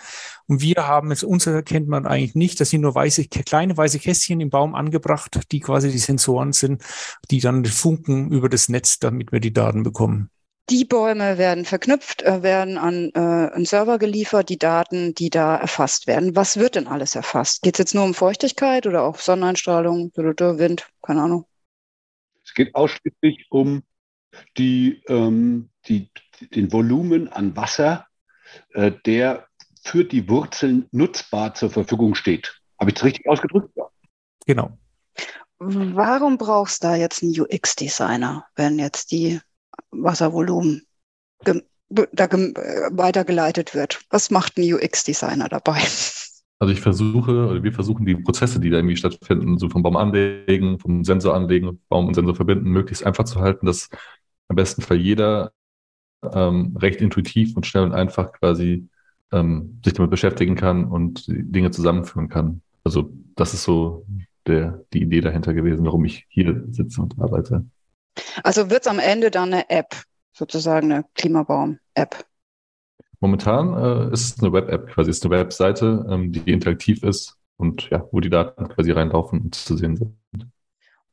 Und 0.47 0.61
wir 0.61 0.87
haben 0.87 1.11
es, 1.11 1.23
uns 1.23 1.45
erkennt 1.45 1.87
man 1.87 2.05
eigentlich 2.05 2.35
nicht, 2.35 2.59
das 2.59 2.69
sind 2.69 2.81
nur 2.81 2.95
weiße, 2.95 3.27
kleine 3.27 3.77
weiße 3.77 3.99
Kästchen 3.99 4.41
im 4.41 4.49
Baum 4.49 4.75
angebracht, 4.75 5.39
die 5.51 5.59
quasi 5.59 5.91
die 5.91 5.97
Sensoren 5.97 6.53
sind, 6.53 6.83
die 7.29 7.39
dann 7.39 7.65
funken 7.65 8.31
über 8.31 8.49
das 8.49 8.69
Netz, 8.69 8.99
damit 8.99 9.31
wir 9.31 9.39
die 9.39 9.53
Daten 9.53 9.83
bekommen. 9.83 10.29
Die 10.69 10.85
Bäume 10.85 11.39
werden 11.39 11.65
verknüpft, 11.65 12.21
äh, 12.21 12.43
werden 12.43 12.77
an 12.77 13.11
äh, 13.15 13.19
einen 13.19 13.65
Server 13.65 13.97
geliefert, 13.97 14.49
die 14.49 14.59
Daten, 14.59 15.15
die 15.15 15.31
da 15.31 15.55
erfasst 15.55 16.05
werden. 16.05 16.35
Was 16.35 16.57
wird 16.57 16.75
denn 16.75 16.85
alles 16.87 17.15
erfasst? 17.15 17.63
Geht 17.63 17.75
es 17.75 17.79
jetzt 17.79 17.95
nur 17.95 18.03
um 18.03 18.13
Feuchtigkeit 18.13 18.85
oder 18.85 19.01
auch 19.01 19.17
Sonneneinstrahlung, 19.17 20.11
Wind, 20.15 20.87
keine 21.01 21.23
Ahnung? 21.23 21.45
Es 22.43 22.53
geht 22.53 22.75
ausschließlich 22.75 23.47
um 23.49 23.81
die, 24.57 25.01
ähm, 25.07 25.69
die, 25.87 26.11
den 26.41 26.71
Volumen 26.71 27.27
an 27.27 27.55
Wasser, 27.55 28.05
äh, 28.73 28.91
der 29.05 29.47
für 29.83 30.03
die 30.03 30.27
Wurzeln 30.29 30.87
nutzbar 30.91 31.53
zur 31.53 31.69
Verfügung 31.69 32.15
steht. 32.15 32.61
Habe 32.79 32.91
ich 32.91 32.95
das 32.95 33.03
richtig 33.03 33.27
ausgedrückt? 33.27 33.71
Ja. 33.75 33.85
Genau. 34.45 34.77
Warum 35.59 36.37
brauchst 36.37 36.83
du 36.83 36.87
da 36.87 36.95
jetzt 36.95 37.21
einen 37.21 37.39
UX-Designer, 37.39 38.45
wenn 38.55 38.79
jetzt 38.79 39.11
die 39.11 39.39
Wasservolumen 39.91 40.83
da 41.41 41.55
weitergeleitet 41.89 43.73
wird. 43.73 44.01
Was 44.09 44.29
macht 44.29 44.57
ein 44.57 44.73
UX-Designer 44.73 45.49
dabei? 45.49 45.81
Also 46.61 46.73
ich 46.73 46.81
versuche, 46.81 47.47
oder 47.47 47.63
wir 47.63 47.71
versuchen 47.71 48.05
die 48.05 48.15
Prozesse, 48.15 48.59
die 48.59 48.69
da 48.69 48.77
irgendwie 48.77 48.97
stattfinden, 48.97 49.57
so 49.57 49.69
vom 49.69 49.81
Baum 49.81 49.95
anlegen, 49.95 50.77
vom 50.77 51.03
Sensor 51.05 51.33
anlegen, 51.33 51.81
Baum 51.87 52.07
und 52.07 52.15
Sensor 52.15 52.35
verbinden, 52.35 52.69
möglichst 52.69 53.05
einfach 53.05 53.23
zu 53.23 53.39
halten, 53.39 53.65
dass 53.65 53.89
am 54.49 54.57
besten 54.57 54.81
Fall 54.81 54.97
jeder 54.97 55.53
ähm, 56.33 56.75
recht 56.77 57.01
intuitiv 57.01 57.55
und 57.55 57.65
schnell 57.65 57.83
und 57.83 57.93
einfach 57.93 58.31
quasi 58.33 58.87
ähm, 59.31 59.79
sich 59.83 59.93
damit 59.93 60.11
beschäftigen 60.11 60.55
kann 60.55 60.85
und 60.85 61.25
Dinge 61.27 61.71
zusammenführen 61.71 62.29
kann. 62.29 62.61
Also 62.83 63.11
das 63.35 63.53
ist 63.53 63.63
so 63.63 64.05
der, 64.47 64.83
die 64.93 65.03
Idee 65.03 65.21
dahinter 65.21 65.53
gewesen, 65.53 65.85
warum 65.85 66.05
ich 66.05 66.25
hier 66.29 66.63
sitze 66.71 67.01
und 67.01 67.19
arbeite. 67.19 67.65
Also 68.43 68.69
wird 68.69 68.81
es 68.81 68.87
am 68.87 68.99
Ende 68.99 69.31
dann 69.31 69.53
eine 69.53 69.69
App, 69.69 69.95
sozusagen 70.33 70.91
eine 70.91 71.05
Klimabaum-App? 71.15 72.25
Momentan 73.19 73.73
äh, 73.73 74.13
ist 74.13 74.37
es 74.37 74.43
eine 74.43 74.53
Web-App, 74.53 74.87
quasi 74.87 75.09
ist 75.09 75.25
eine 75.25 75.35
Webseite, 75.35 76.05
ähm, 76.09 76.31
die 76.31 76.51
interaktiv 76.51 77.03
ist 77.03 77.37
und 77.57 77.89
ja, 77.89 78.07
wo 78.11 78.19
die 78.19 78.29
Daten 78.29 78.67
quasi 78.69 78.91
reinlaufen 78.91 79.41
und 79.41 79.55
zu 79.55 79.75
sehen 79.75 79.97
sind. 79.97 80.15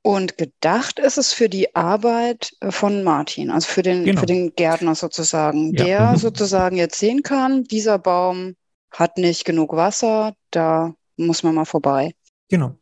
Und 0.06 0.38
gedacht 0.38 1.00
ist 1.00 1.18
es 1.18 1.32
für 1.32 1.48
die 1.48 1.74
Arbeit 1.74 2.52
äh, 2.60 2.70
von 2.70 3.02
Martin, 3.02 3.50
also 3.50 3.66
für 3.66 3.82
den, 3.82 4.04
genau. 4.04 4.20
für 4.20 4.26
den 4.26 4.54
Gärtner 4.54 4.94
sozusagen, 4.94 5.74
ja. 5.74 5.84
der 5.84 6.12
mhm. 6.12 6.16
sozusagen 6.18 6.76
jetzt 6.76 7.00
sehen 7.00 7.24
kann, 7.24 7.64
dieser 7.64 7.98
Baum 7.98 8.54
hat 8.92 9.18
nicht 9.18 9.44
genug 9.44 9.74
Wasser, 9.74 10.36
da 10.52 10.94
muss 11.16 11.42
man 11.42 11.56
mal 11.56 11.64
vorbei. 11.64 12.14
Genau 12.48 12.76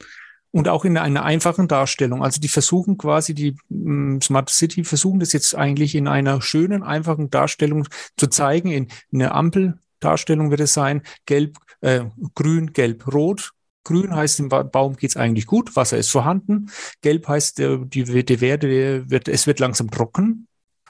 und 0.53 0.69
auch 0.69 0.85
in 0.85 0.99
einer 0.99 1.25
einfachen 1.25 1.67
Darstellung. 1.67 2.23
Also 2.23 2.41
die 2.41 2.49
versuchen 2.49 2.97
quasi, 2.97 3.35
die 3.35 3.57
mm, 3.71 4.21
Smart 4.21 4.51
City 4.51 4.85
versuchen 4.85 5.19
das 5.19 5.33
jetzt 5.33 5.57
eigentlich 5.57 5.97
in 5.97 6.07
einer 6.07 6.43
schönen, 6.43 6.83
einfachen 6.85 7.31
Darstellung 7.31 7.89
zu 8.17 8.29
zeigen. 8.29 8.71
In, 8.71 8.89
in 9.11 9.23
einer 9.23 9.35
Ampeldarstellung 9.35 10.51
wird 10.51 10.61
es 10.61 10.75
sein, 10.75 11.03
gelb, 11.27 11.57
äh, 11.81 12.05
grün, 12.37 12.73
gelb, 12.73 13.13
rot. 13.13 13.55
Grün 13.85 14.15
heißt, 14.15 14.41
im 14.41 14.49
Baum 14.49 14.97
geht's 14.97 15.17
eigentlich 15.17 15.47
gut, 15.47 15.77
Wasser 15.77 15.99
ist 15.99 16.11
vorhanden. 16.11 16.71
Gelb 17.03 17.29
heißt, 17.29 17.59
die, 17.59 18.25
die 18.25 18.41
Werde 18.41 19.11
wird, 19.11 19.29
es 19.29 19.47
wird 19.47 19.61
langsam 19.61 19.91
trocken. 19.91 20.49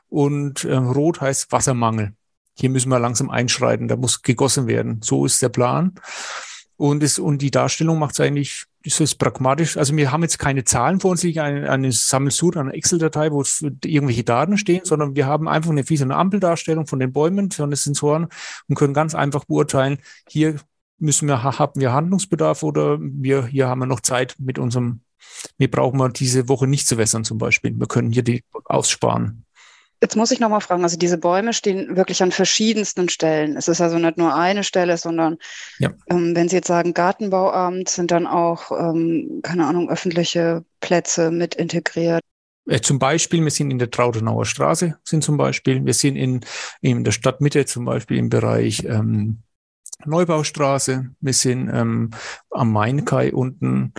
Und 0.09 0.65
äh, 0.65 0.77
rot 0.77 1.21
heißt 1.21 1.51
Wassermangel. 1.51 2.15
Hier 2.57 2.71
müssen 2.71 2.89
wir 2.89 3.01
langsam 3.01 3.31
einschreiten, 3.31 3.89
da 3.89 3.97
muss 3.97 4.23
gegossen 4.23 4.69
werden. 4.69 5.01
So 5.03 5.27
ist 5.27 5.43
der 5.43 5.49
Plan. 5.49 5.95
Und, 6.77 7.03
es, 7.03 7.19
und 7.19 7.39
die 7.43 7.51
Darstellung 7.51 7.99
macht 7.99 8.13
es 8.13 8.21
eigentlich, 8.21 8.65
ist 8.83 9.19
pragmatisch. 9.19 9.77
Also 9.77 9.97
wir 9.97 10.13
haben 10.13 10.23
jetzt 10.23 10.39
keine 10.39 10.65
Zahlen 10.65 11.01
vor 11.01 11.13
uns 11.13 11.23
liegen, 11.23 11.41
eine, 11.41 11.71
eine 11.71 11.91
Sammelsur, 11.93 12.57
eine 12.57 12.73
Excel-Datei, 12.73 13.31
wo 13.33 13.43
irgendwelche 13.85 14.25
Daten 14.25 14.59
stehen, 14.59 14.85
sondern 14.85 15.17
wir 15.17 15.27
haben 15.27 15.49
einfach 15.49 15.71
eine, 15.71 15.85
eine 15.89 16.17
Ampeldarstellung 16.17 16.87
von 16.87 16.99
den 16.99 17.13
Bäumen, 17.13 17.51
von 17.51 17.71
den 17.71 17.77
Sensoren 17.77 18.29
und 18.69 18.75
können 18.77 18.95
ganz 18.95 19.15
einfach 19.15 19.45
beurteilen, 19.45 19.99
hier 20.29 20.57
müssen 20.99 21.29
wir, 21.29 21.43
haben 21.43 21.81
wir 21.81 21.93
Handlungsbedarf 21.93 22.63
oder 22.63 22.99
wir, 23.01 23.47
hier 23.47 23.69
haben 23.69 23.81
wir 23.81 23.87
noch 23.87 24.01
Zeit 24.01 24.37
mit 24.39 24.59
unserem, 24.59 25.01
wir 25.59 25.71
brauchen 25.71 25.99
wir 25.99 26.09
diese 26.09 26.49
Woche 26.49 26.67
nicht 26.67 26.87
zu 26.87 26.99
wässern 26.99 27.25
zum 27.25 27.39
Beispiel. 27.39 27.73
Wir 27.79 27.87
können 27.87 28.13
hier 28.13 28.23
die 28.23 28.45
aussparen. 28.65 29.45
Jetzt 30.01 30.17
muss 30.17 30.31
ich 30.33 30.41
nochmal 30.41 30.61
fragen, 30.61 30.83
also 30.83 30.99
diese 30.99 31.17
Bäume 31.17 31.55
stehen 31.55 31.97
wirklich 31.97 32.23
an 32.23 32.31
verschiedensten 32.31 33.09
Stellen. 33.09 33.57
Es 33.57 33.69
ist 33.69 33.81
also 33.81 33.99
nicht 33.99 34.19
nur 34.19 34.35
eine 34.35 34.63
Stelle, 34.63 34.99
sondern 34.99 35.39
ja. 35.79 35.93
ähm, 36.11 36.37
wenn 36.37 36.49
Sie 36.49 36.57
jetzt 36.57 36.67
sagen 36.67 36.93
Gartenbauamt, 36.93 37.89
sind 37.89 38.11
dann 38.11 38.27
auch, 38.27 38.71
ähm, 38.71 39.41
keine 39.43 39.67
Ahnung, 39.67 39.89
öffentliche 39.89 40.65
Plätze 40.81 41.31
mit 41.31 41.55
integriert. 41.55 42.21
Äh, 42.67 42.81
zum 42.81 42.99
Beispiel, 42.99 43.43
wir 43.43 43.51
sind 43.51 43.71
in 43.71 43.79
der 43.79 43.91
Trautenauer 43.91 44.45
Straße, 44.45 44.99
sind 45.05 45.25
zum 45.25 45.39
Beispiel, 45.39 45.85
wir 45.85 45.95
sind 45.95 46.17
in, 46.17 46.41
in 46.83 47.05
der 47.05 47.13
Stadtmitte 47.13 47.65
zum 47.65 47.87
Beispiel 47.87 48.19
im 48.19 48.29
Bereich 48.29 48.85
ähm, 48.85 49.43
Neubaustraße, 50.07 51.11
wir 51.21 51.33
sind 51.33 51.71
ähm, 51.73 52.11
am 52.51 52.73
Mainkai 52.73 53.33
unten, 53.33 53.93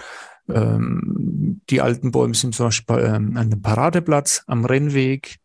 ähm, 0.49 1.61
die 1.69 1.81
alten 1.81 2.11
Bäume 2.11 2.35
sind 2.35 2.55
zum 2.55 2.67
Beispiel 2.67 2.99
ähm, 2.99 3.37
an 3.37 3.49
dem 3.49 3.61
Paradeplatz, 3.61 4.43
am 4.47 4.65
Rennweg, 4.65 5.39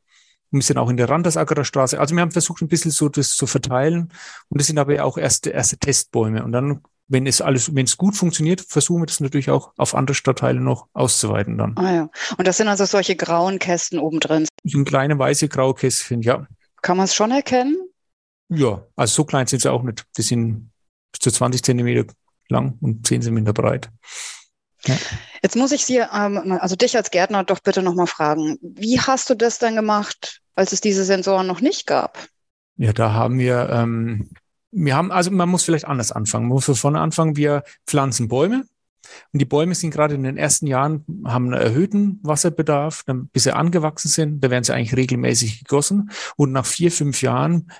wir 0.51 0.63
sind 0.63 0.79
auch 0.79 0.91
in 0.91 0.97
der 0.97 1.09
Randersackerer 1.09 1.65
Straße. 1.65 1.99
Also 1.99 2.15
wir 2.15 2.23
haben 2.23 2.33
versucht, 2.33 2.63
ein 2.63 2.69
bisschen 2.69 2.91
so 2.91 3.09
das 3.09 3.37
zu 3.37 3.47
verteilen. 3.47 4.13
Und 4.49 4.61
das 4.61 4.67
sind 4.67 4.79
aber 4.79 4.95
ja 4.95 5.05
auch 5.05 5.17
erste, 5.17 5.51
erste 5.51 5.79
Testbäume. 5.79 6.45
Und 6.45 6.53
dann, 6.53 6.81
wenn 7.07 7.27
es 7.27 7.41
alles, 7.41 7.75
wenn 7.75 7.85
es 7.85 7.97
gut 7.97 8.17
funktioniert, 8.17 8.61
versuchen 8.61 9.03
wir 9.03 9.07
das 9.07 9.21
natürlich 9.21 9.51
auch 9.51 9.73
auf 9.77 9.95
andere 9.95 10.15
Stadtteile 10.15 10.61
noch 10.61 10.89
auszuweiten 10.93 11.57
dann. 11.57 11.77
Ah 11.77 11.95
ja. 11.95 12.11
Und 12.37 12.49
das 12.49 12.57
sind 12.57 12.69
also 12.69 12.85
solche 12.85 13.15
grauen 13.15 13.59
Kästen 13.59 14.01
oben 14.01 14.19
drin. 14.19 14.49
Sind 14.65 14.87
kleine 14.87 15.19
weiße 15.19 15.49
graue 15.49 15.75
Kästchen, 15.75 16.23
ja. 16.23 16.47
Kann 16.83 16.97
man 16.97 17.05
es 17.05 17.15
schon 17.15 17.31
erkennen? 17.31 17.77
Ja, 18.51 18.85
also 18.97 19.15
so 19.15 19.25
klein 19.25 19.47
sind 19.47 19.63
sie 19.63 19.71
auch 19.71 19.83
nicht. 19.83 20.05
Die 20.17 20.23
sind 20.23 20.71
bis 21.13 21.21
zu 21.21 21.31
20 21.31 21.63
Zentimeter 21.63 22.13
lang 22.49 22.77
und 22.81 23.07
10 23.07 23.23
Zentimeter 23.23 23.53
breit. 23.53 23.91
Ja. 24.87 24.97
Jetzt 25.43 25.57
muss 25.57 25.73
ich 25.73 25.85
Sie, 25.85 25.99
ähm, 25.99 26.59
also 26.61 26.75
dich 26.75 26.97
als 26.97 27.11
Gärtner 27.11 27.45
doch 27.45 27.61
bitte 27.61 27.83
nochmal 27.83 28.07
fragen. 28.07 28.59
Wie 28.61 29.01
hast 29.01 29.31
du 29.31 29.35
das 29.35 29.59
denn 29.59 29.77
gemacht, 29.77 30.41
als 30.55 30.73
es 30.73 30.81
diese 30.81 31.05
Sensoren 31.05 31.47
noch 31.47 31.61
nicht 31.61 31.87
gab? 31.87 32.19
Ja, 32.77 32.93
da 32.93 33.13
haben 33.13 33.39
wir, 33.39 33.69
ähm, 33.71 34.31
wir 34.71 34.97
haben, 34.97 35.13
also 35.13 35.31
man 35.31 35.49
muss 35.49 35.65
vielleicht 35.65 35.87
anders 35.87 36.13
anfangen. 36.13 36.47
Man 36.47 36.55
muss 36.55 36.65
von 36.65 36.75
vorne 36.75 37.01
anfangen. 37.01 37.37
Wir 37.37 37.63
pflanzen 37.87 38.29
Bäume. 38.29 38.65
Und 39.33 39.41
die 39.41 39.47
Bäume 39.47 39.75
sind 39.75 39.91
gerade 39.91 40.15
in 40.15 40.23
den 40.23 40.37
ersten 40.37 40.67
Jahren, 40.67 41.05
haben 41.25 41.53
einen 41.53 41.63
erhöhten 41.63 42.21
Wasserbedarf, 42.23 43.03
dann, 43.07 43.29
bis 43.29 43.45
sie 43.45 43.55
angewachsen 43.55 44.09
sind. 44.09 44.41
Da 44.41 44.51
werden 44.51 44.65
sie 44.65 44.75
eigentlich 44.75 44.97
regelmäßig 44.97 45.65
gegossen. 45.65 46.11
Und 46.37 46.53
nach 46.53 46.67
vier, 46.67 46.93
fünf 46.93 47.23
Jahren 47.23 47.71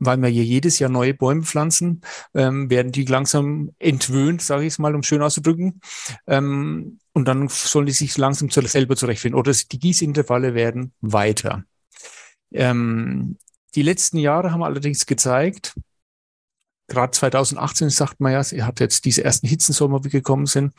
weil 0.00 0.20
wir 0.20 0.28
hier 0.28 0.44
jedes 0.44 0.78
Jahr 0.78 0.90
neue 0.90 1.14
Bäume 1.14 1.42
pflanzen, 1.42 2.00
ähm, 2.34 2.68
werden 2.70 2.90
die 2.90 3.04
langsam 3.04 3.70
entwöhnt, 3.78 4.42
sage 4.42 4.64
ich 4.64 4.72
es 4.72 4.78
mal, 4.78 4.94
um 4.94 5.02
schön 5.02 5.22
auszudrücken. 5.22 5.80
Ähm, 6.26 6.98
und 7.12 7.28
dann 7.28 7.48
sollen 7.48 7.86
die 7.86 7.92
sich 7.92 8.16
langsam 8.18 8.50
selber 8.50 8.96
zurechtfinden. 8.96 9.38
Oder 9.38 9.52
die 9.52 9.78
Gießintervalle 9.78 10.54
werden 10.54 10.92
weiter. 11.00 11.64
Ähm, 12.52 13.36
die 13.74 13.82
letzten 13.82 14.18
Jahre 14.18 14.52
haben 14.52 14.62
allerdings 14.62 15.06
gezeigt, 15.06 15.74
gerade 16.90 17.12
2018 17.12 17.88
sagt 17.88 18.20
man 18.20 18.32
ja, 18.32 18.42
er 18.42 18.66
hat 18.66 18.80
jetzt 18.80 19.06
diese 19.06 19.24
ersten 19.24 19.46
Hitzensommer, 19.46 20.04
wie 20.04 20.10
gekommen 20.10 20.46
sind, 20.46 20.74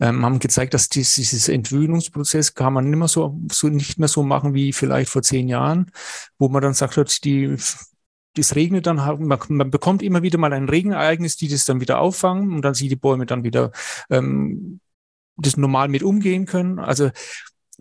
ähm, 0.00 0.24
haben 0.24 0.40
gezeigt, 0.40 0.74
dass 0.74 0.88
dies, 0.88 1.14
dieses 1.14 1.48
Entwöhnungsprozess 1.48 2.54
kann 2.54 2.72
man 2.72 2.90
nicht 2.90 2.98
mehr 2.98 3.08
so, 3.08 3.38
so 3.52 3.68
nicht 3.68 3.98
mehr 3.98 4.08
so 4.08 4.22
machen 4.24 4.54
wie 4.54 4.72
vielleicht 4.72 5.10
vor 5.10 5.22
zehn 5.22 5.48
Jahren, 5.48 5.92
wo 6.38 6.48
man 6.48 6.62
dann 6.62 6.74
sagt, 6.74 7.24
die 7.24 7.56
das 8.34 8.54
regnet 8.54 8.86
dann, 8.86 8.96
man, 8.96 9.38
man, 9.48 9.70
bekommt 9.70 10.02
immer 10.02 10.22
wieder 10.22 10.38
mal 10.38 10.52
ein 10.52 10.68
Regenereignis, 10.68 11.36
die 11.36 11.48
das 11.48 11.64
dann 11.64 11.80
wieder 11.80 12.00
auffangen 12.00 12.52
und 12.52 12.62
dann 12.62 12.74
sieht 12.74 12.90
die 12.90 12.96
Bäume 12.96 13.26
dann 13.26 13.44
wieder 13.44 13.72
ähm, 14.08 14.80
das 15.36 15.56
normal 15.56 15.88
mit 15.88 16.02
umgehen 16.02 16.46
können. 16.46 16.78
Also 16.78 17.10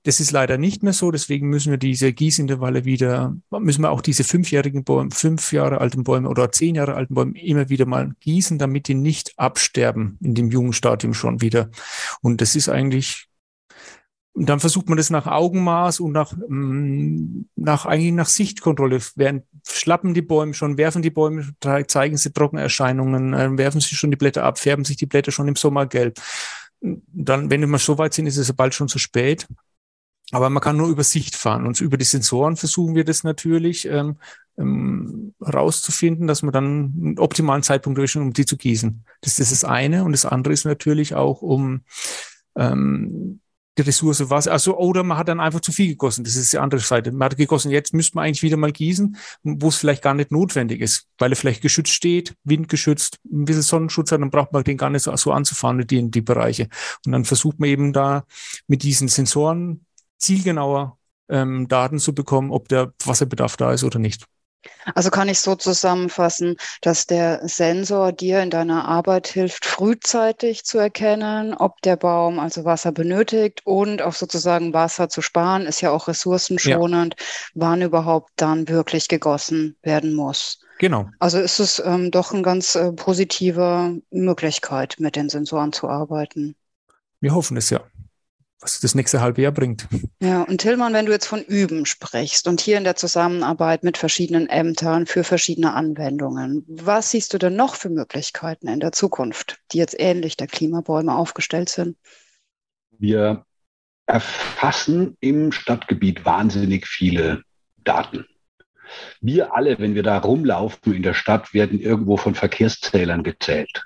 das 0.04 0.20
ist 0.20 0.32
leider 0.32 0.58
nicht 0.58 0.82
mehr 0.82 0.94
so, 0.94 1.12
deswegen 1.12 1.50
müssen 1.50 1.72
wir 1.72 1.78
diese 1.78 2.14
Gießintervalle 2.14 2.86
wieder, 2.86 3.36
müssen 3.52 3.82
wir 3.82 3.92
auch 3.92 4.02
diese 4.02 4.24
fünfjährigen 4.24 4.84
Bäume, 4.84 5.12
fünf 5.12 5.52
Jahre 5.52 5.82
alten 5.82 6.04
Bäume 6.04 6.30
oder 6.30 6.52
zehn 6.52 6.76
Jahre 6.76 6.96
alten 6.96 7.14
Bäume 7.14 7.40
immer 7.40 7.70
wieder 7.70 7.86
mal 7.86 8.14
gießen, 8.22 8.58
damit 8.58 8.88
die 8.88 8.96
nicht 8.96 9.38
absterben 9.38 10.18
in 10.22 10.36
dem 10.36 10.52
jungen 10.52 10.74
Stadium 10.74 11.14
schon 11.14 11.42
wieder. 11.42 11.70
Und 12.22 12.42
das 12.42 12.56
ist 12.56 12.70
eigentlich 12.70 13.29
und 14.34 14.48
dann 14.48 14.60
versucht 14.60 14.88
man 14.88 14.98
das 14.98 15.10
nach 15.10 15.28
Augenmaß 15.28 16.00
und 16.00 16.12
nach, 16.12 16.34
mm, 16.34 17.46
nach 17.56 17.86
eigentlich 17.86 18.14
nach 18.14 18.28
Sichtkontrolle. 18.28 19.00
Während 19.16 19.44
schlappen 19.68 20.14
die 20.14 20.22
Bäume 20.22 20.54
schon, 20.54 20.78
werfen 20.78 21.02
die 21.02 21.10
Bäume, 21.10 21.54
zeigen 21.88 22.18
sie 22.18 22.32
Trockenerscheinungen, 22.32 23.34
äh, 23.34 23.58
werfen 23.58 23.82
sie 23.82 23.96
schon 23.96 24.12
die 24.12 24.18
Blätter 24.18 24.44
ab, 24.44 24.60
färben 24.60 24.86
sich 24.86 24.98
die 24.98 25.08
Blätter 25.08 25.32
schon 25.32 25.48
im 25.48 25.56
Sommer 25.56 25.88
gelb. 25.88 26.20
Dann, 26.82 27.50
wenn 27.50 27.70
wir 27.70 27.78
so 27.80 27.98
weit 27.98 28.14
sind, 28.14 28.28
ist 28.28 28.38
es 28.38 28.54
bald 28.54 28.74
schon 28.74 28.88
zu 28.88 29.00
spät. 29.00 29.48
Aber 30.32 30.50
man 30.50 30.62
kann 30.62 30.78
nur 30.78 30.90
über 30.90 31.04
Sicht 31.04 31.36
fahren. 31.36 31.66
Und 31.66 31.82
über 31.82 31.98
die 31.98 32.06
Sensoren 32.06 32.56
versuchen 32.56 32.96
wir 32.96 33.04
das 33.04 33.24
natürlich 33.24 33.88
ähm, 33.88 34.18
ähm, 34.58 35.34
rauszufinden, 35.42 36.28
dass 36.28 36.44
man 36.44 36.54
dann 36.54 36.66
einen 36.66 37.20
optimalen 37.20 37.64
Zeitpunkt 37.64 37.98
erwischen, 37.98 38.22
um 38.22 38.32
die 38.32 38.46
zu 38.46 38.56
gießen. 38.56 39.04
Das, 39.22 39.40
ist 39.40 39.52
das 39.52 39.64
eine. 39.64 40.04
Und 40.04 40.12
das 40.12 40.26
andere 40.26 40.54
ist 40.54 40.66
natürlich 40.66 41.16
auch, 41.16 41.42
um 41.42 41.82
ähm, 42.56 43.42
die 43.80 43.86
Ressource 43.86 44.30
Wasser. 44.30 44.52
Also, 44.52 44.78
oder 44.78 45.04
man 45.04 45.18
hat 45.18 45.30
dann 45.30 45.40
einfach 45.40 45.62
zu 45.62 45.72
viel 45.72 45.88
gegossen. 45.88 46.24
Das 46.24 46.36
ist 46.36 46.54
die 46.54 46.58
andere 46.58 46.82
Seite. 46.82 47.12
Man 47.12 47.26
hat 47.26 47.38
gegossen, 47.38 47.72
jetzt 47.72 47.94
müsste 47.94 48.16
man 48.16 48.26
eigentlich 48.26 48.44
wieder 48.44 48.58
mal 48.58 48.72
gießen, 48.72 49.18
wo 49.44 49.70
es 49.70 49.78
vielleicht 49.78 50.04
gar 50.04 50.14
nicht 50.14 50.32
notwendig 50.32 50.82
ist, 50.82 51.08
weil 51.18 51.32
er 51.32 51.36
vielleicht 51.36 51.62
geschützt 51.62 51.94
steht, 51.94 52.36
windgeschützt, 52.44 53.20
ein 53.32 53.46
bisschen 53.46 53.64
Sonnenschutz 53.64 54.12
hat, 54.12 54.22
dann 54.22 54.30
braucht 54.30 54.54
man 54.54 54.64
den 54.64 54.78
gar 54.78 54.90
nicht 54.90 55.04
so, 55.04 55.16
so 55.16 55.32
anzufahren, 55.32 55.86
die, 55.88 56.12
die 56.12 56.22
Bereiche. 56.22 56.68
Und 57.06 57.14
dann 57.14 57.26
versucht 57.26 57.60
man 57.60 57.70
eben 57.70 57.94
da 57.94 58.26
mit 58.68 58.84
diesen 58.84 59.08
Sensoren 59.08 59.86
zielgenauer 60.18 60.98
ähm, 61.30 61.68
Daten 61.68 62.00
zu 62.00 62.14
bekommen, 62.14 62.52
ob 62.52 62.68
der 62.68 62.94
Wasserbedarf 63.06 63.56
da 63.58 63.72
ist 63.72 63.84
oder 63.84 64.00
nicht. 64.00 64.26
Also 64.94 65.10
kann 65.10 65.30
ich 65.30 65.40
so 65.40 65.56
zusammenfassen, 65.56 66.58
dass 66.82 67.06
der 67.06 67.48
Sensor 67.48 68.12
dir 68.12 68.42
in 68.42 68.50
deiner 68.50 68.88
Arbeit 68.88 69.28
hilft, 69.28 69.66
frühzeitig 69.66 70.66
zu 70.66 70.78
erkennen, 70.78 71.54
ob 71.54 71.82
der 71.82 71.96
Baum 71.96 72.40
also 72.40 72.66
Wasser 72.66 72.92
benötigt 72.92 73.62
und 73.66 74.02
auch 74.02 74.14
sozusagen 74.14 74.74
Wasser 74.74 75.10
zu 75.10 75.22
sparen, 75.22 75.66
ist 75.66 75.82
ja 75.82 75.92
auch 75.92 76.08
ressourcenschonend, 76.08 77.16
ja. 77.18 77.26
wann 77.56 77.82
überhaupt 77.82 78.32
dann 78.36 78.68
wirklich 78.68 79.08
gegossen 79.08 79.78
werden 79.82 80.14
muss. 80.14 80.60
Genau. 80.80 81.10
Also 81.20 81.40
ist 81.40 81.60
es 81.60 81.82
ähm, 81.86 82.10
doch 82.12 82.34
eine 82.34 82.42
ganz 82.42 82.76
äh, 82.76 82.92
positive 82.94 84.02
Möglichkeit, 84.12 84.96
mit 85.00 85.16
den 85.16 85.30
Sensoren 85.30 85.74
zu 85.74 85.90
arbeiten. 85.90 86.56
Wir 87.20 87.36
hoffen 87.36 87.58
es 87.58 87.70
ja 87.70 87.82
was 88.62 88.80
das 88.80 88.94
nächste 88.94 89.22
halbe 89.22 89.42
Jahr 89.42 89.52
bringt. 89.52 89.88
Ja, 90.22 90.44
und 90.44 90.60
Tillmann, 90.60 90.94
wenn 90.94 91.06
du 91.06 91.12
jetzt 91.12 91.28
von 91.28 91.42
Üben 91.42 91.86
sprichst 91.86 92.48
und 92.48 92.60
hier 92.60 92.78
in 92.78 92.84
der 92.84 92.96
Zusammenarbeit 92.96 93.84
mit 93.84 93.98
verschiedenen 93.98 94.48
Ämtern 94.48 95.06
für 95.06 95.24
verschiedene 95.24 95.74
Anwendungen, 95.74 96.66
was 96.68 97.12
siehst 97.12 97.34
du 97.34 97.38
denn 97.38 97.56
noch 97.56 97.76
für 97.76 97.90
Möglichkeiten 97.90 98.68
in 98.68 98.80
der 98.80 98.92
Zukunft, 98.92 99.60
die 99.72 99.78
jetzt 99.78 99.96
ähnlich 99.98 100.36
der 100.36 100.48
Klimabäume 100.48 101.16
aufgestellt 101.16 101.70
sind? 101.70 101.98
Wir 102.98 103.46
erfassen 104.08 105.16
im 105.22 105.52
Stadtgebiet 105.52 106.26
wahnsinnig 106.26 106.88
viele 106.88 107.44
Daten. 107.78 108.26
Wir 109.22 109.54
alle, 109.54 109.80
wenn 109.80 109.96
wir 109.96 110.04
da 110.04 110.18
rumlaufen 110.18 110.94
in 110.94 111.04
der 111.04 111.14
Stadt, 111.14 111.54
werden 111.54 111.80
irgendwo 111.80 112.18
von 112.18 112.36
Verkehrszählern 112.36 113.24
gezählt. 113.24 113.86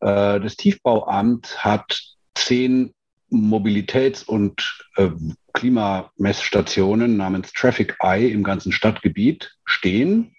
Äh, 0.00 0.40
das 0.40 0.56
Tiefbauamt 0.56 1.64
hat 1.64 2.02
zehn 2.34 2.92
Mobilitäts- 3.32 4.24
und 4.24 4.84
äh, 4.96 5.10
Klimamessstationen 5.54 7.16
namens 7.16 7.52
Traffic 7.52 7.96
Eye 8.00 8.30
im 8.30 8.42
ganzen 8.42 8.72
Stadtgebiet 8.72 9.56
stehen 9.64 10.34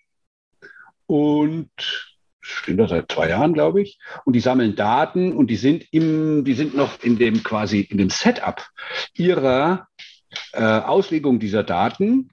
und 1.05 1.69
stehen 2.41 2.77
da 2.77 2.88
seit 2.88 3.12
zwei 3.12 3.29
Jahren, 3.29 3.53
glaube 3.53 3.81
ich, 3.81 4.00
und 4.25 4.33
die 4.33 4.39
sammeln 4.39 4.75
Daten 4.75 5.33
und 5.33 5.47
die 5.47 5.55
sind 5.55 5.85
im, 5.91 6.43
die 6.43 6.53
sind 6.53 6.75
noch 6.75 7.01
in 7.01 7.17
dem 7.17 7.41
quasi 7.43 7.81
in 7.81 7.97
dem 7.97 8.09
Setup 8.09 8.65
ihrer 9.13 9.88
äh, 10.51 10.63
Auslegung 10.63 11.39
dieser 11.39 11.63
Daten 11.63 12.29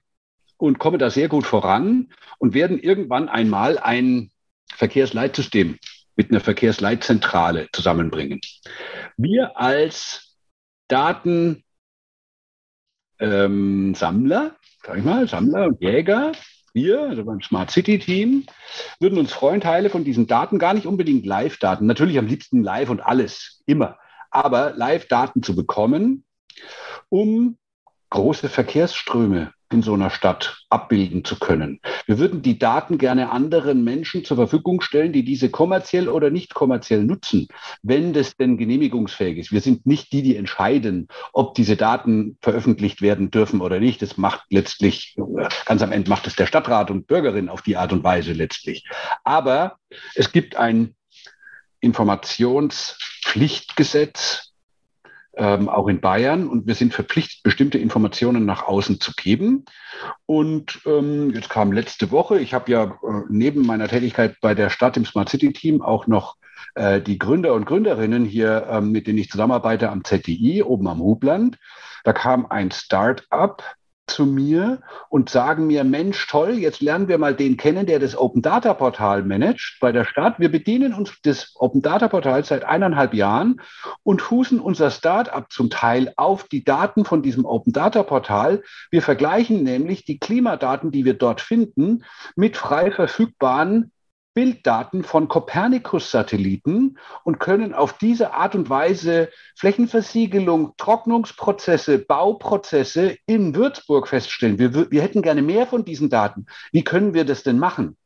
und 0.57 0.79
kommen 0.79 0.99
da 0.99 1.09
sehr 1.09 1.27
gut 1.27 1.45
voran 1.45 2.09
und 2.39 2.53
werden 2.53 2.79
irgendwann 2.79 3.29
einmal 3.29 3.77
ein 3.77 4.31
Verkehrsleitsystem 4.75 5.77
mit 6.15 6.29
einer 6.29 6.41
Verkehrsleitzentrale 6.41 7.69
zusammenbringen. 7.71 8.41
Wir 9.17 9.57
als 9.57 10.30
Datensammler, 10.91 11.61
ähm, 13.19 13.95
sag 13.95 14.97
ich 14.97 15.03
mal, 15.03 15.27
Sammler 15.27 15.67
und 15.67 15.81
Jäger, 15.81 16.33
wir, 16.73 17.01
also 17.01 17.23
beim 17.25 17.41
Smart 17.41 17.71
City 17.71 17.99
Team, 17.99 18.45
würden 18.99 19.19
uns 19.19 19.31
freuen, 19.31 19.61
Teile 19.61 19.89
von 19.89 20.03
diesen 20.03 20.27
Daten, 20.27 20.59
gar 20.59 20.73
nicht 20.73 20.85
unbedingt 20.85 21.25
Live-Daten, 21.25 21.85
natürlich 21.85 22.17
am 22.17 22.27
liebsten 22.27 22.63
live 22.63 22.89
und 22.89 23.01
alles, 23.01 23.61
immer, 23.65 23.97
aber 24.29 24.73
Live-Daten 24.73 25.43
zu 25.43 25.55
bekommen, 25.55 26.25
um 27.09 27.57
große 28.09 28.49
Verkehrsströme 28.49 29.53
in 29.71 29.81
so 29.81 29.93
einer 29.93 30.09
Stadt 30.09 30.65
abbilden 30.69 31.23
zu 31.23 31.39
können. 31.39 31.79
Wir 32.05 32.19
würden 32.19 32.41
die 32.41 32.59
Daten 32.59 32.97
gerne 32.97 33.31
anderen 33.31 33.83
Menschen 33.83 34.25
zur 34.25 34.37
Verfügung 34.37 34.81
stellen, 34.81 35.13
die 35.13 35.23
diese 35.23 35.49
kommerziell 35.49 36.09
oder 36.09 36.29
nicht 36.29 36.53
kommerziell 36.53 37.03
nutzen, 37.03 37.47
wenn 37.81 38.13
das 38.13 38.35
denn 38.37 38.57
genehmigungsfähig 38.57 39.37
ist. 39.37 39.51
Wir 39.51 39.61
sind 39.61 39.85
nicht 39.85 40.11
die, 40.11 40.21
die 40.21 40.35
entscheiden, 40.35 41.07
ob 41.33 41.55
diese 41.55 41.75
Daten 41.75 42.37
veröffentlicht 42.41 43.01
werden 43.01 43.31
dürfen 43.31 43.61
oder 43.61 43.79
nicht. 43.79 44.01
Das 44.01 44.17
macht 44.17 44.43
letztlich, 44.49 45.15
ganz 45.65 45.81
am 45.81 45.91
Ende 45.91 46.09
macht 46.09 46.27
es 46.27 46.35
der 46.35 46.45
Stadtrat 46.45 46.91
und 46.91 47.07
Bürgerin 47.07 47.49
auf 47.49 47.61
die 47.61 47.77
Art 47.77 47.93
und 47.93 48.03
Weise 48.03 48.33
letztlich. 48.33 48.85
Aber 49.23 49.77
es 50.15 50.31
gibt 50.31 50.55
ein 50.55 50.95
Informationspflichtgesetz, 51.79 54.50
ähm, 55.35 55.69
auch 55.69 55.87
in 55.87 56.01
Bayern. 56.01 56.47
Und 56.47 56.67
wir 56.67 56.75
sind 56.75 56.93
verpflichtet, 56.93 57.43
bestimmte 57.43 57.77
Informationen 57.77 58.45
nach 58.45 58.63
außen 58.63 58.99
zu 58.99 59.13
geben. 59.13 59.65
Und 60.25 60.81
ähm, 60.85 61.31
jetzt 61.33 61.49
kam 61.49 61.71
letzte 61.71 62.11
Woche, 62.11 62.39
ich 62.39 62.53
habe 62.53 62.71
ja 62.71 62.83
äh, 62.83 63.23
neben 63.29 63.65
meiner 63.65 63.87
Tätigkeit 63.87 64.37
bei 64.41 64.55
der 64.55 64.69
Stadt 64.69 64.97
im 64.97 65.05
Smart 65.05 65.29
City 65.29 65.53
Team 65.53 65.81
auch 65.81 66.07
noch 66.07 66.35
äh, 66.75 67.01
die 67.01 67.17
Gründer 67.17 67.53
und 67.53 67.65
Gründerinnen 67.65 68.25
hier, 68.25 68.67
ähm, 68.69 68.91
mit 68.91 69.07
denen 69.07 69.19
ich 69.19 69.29
zusammenarbeite 69.29 69.89
am 69.89 70.03
ZDI, 70.03 70.63
oben 70.63 70.87
am 70.87 70.99
Hubland. 70.99 71.57
Da 72.03 72.13
kam 72.13 72.45
ein 72.45 72.71
Start-up, 72.71 73.63
zu 74.11 74.25
mir 74.25 74.81
und 75.09 75.29
sagen 75.29 75.67
mir, 75.67 75.83
Mensch, 75.83 76.27
toll, 76.27 76.51
jetzt 76.51 76.81
lernen 76.81 77.07
wir 77.07 77.17
mal 77.17 77.35
den 77.35 77.57
kennen, 77.57 77.85
der 77.85 77.99
das 77.99 78.17
Open 78.17 78.41
Data 78.41 78.73
Portal 78.73 79.23
managt 79.23 79.77
bei 79.79 79.91
der 79.91 80.05
Stadt. 80.05 80.39
Wir 80.39 80.51
bedienen 80.51 80.93
uns 80.93 81.21
des 81.21 81.53
Open 81.55 81.81
Data 81.81 82.07
Portals 82.07 82.49
seit 82.49 82.63
eineinhalb 82.63 83.13
Jahren 83.13 83.61
und 84.03 84.21
fußen 84.21 84.59
unser 84.59 84.91
Startup 84.91 85.49
zum 85.51 85.69
Teil 85.69 86.13
auf 86.17 86.43
die 86.43 86.63
Daten 86.63 87.05
von 87.05 87.21
diesem 87.21 87.45
Open 87.45 87.73
Data 87.73 88.03
Portal. 88.03 88.63
Wir 88.89 89.01
vergleichen 89.01 89.63
nämlich 89.63 90.05
die 90.05 90.19
Klimadaten, 90.19 90.91
die 90.91 91.05
wir 91.05 91.15
dort 91.15 91.41
finden, 91.41 92.03
mit 92.35 92.57
frei 92.57 92.91
verfügbaren 92.91 93.91
Bilddaten 94.33 95.03
von 95.03 95.27
Copernicus-Satelliten 95.27 96.97
und 97.23 97.39
können 97.39 97.73
auf 97.73 97.97
diese 97.97 98.33
Art 98.33 98.55
und 98.55 98.69
Weise 98.69 99.29
Flächenversiegelung, 99.57 100.73
Trocknungsprozesse, 100.77 101.99
Bauprozesse 101.99 103.17
in 103.25 103.55
Würzburg 103.55 104.07
feststellen. 104.07 104.57
Wir, 104.57 104.91
wir 104.91 105.01
hätten 105.01 105.21
gerne 105.21 105.41
mehr 105.41 105.67
von 105.67 105.83
diesen 105.83 106.09
Daten. 106.09 106.45
Wie 106.71 106.83
können 106.83 107.13
wir 107.13 107.25
das 107.25 107.43
denn 107.43 107.59
machen? 107.59 107.97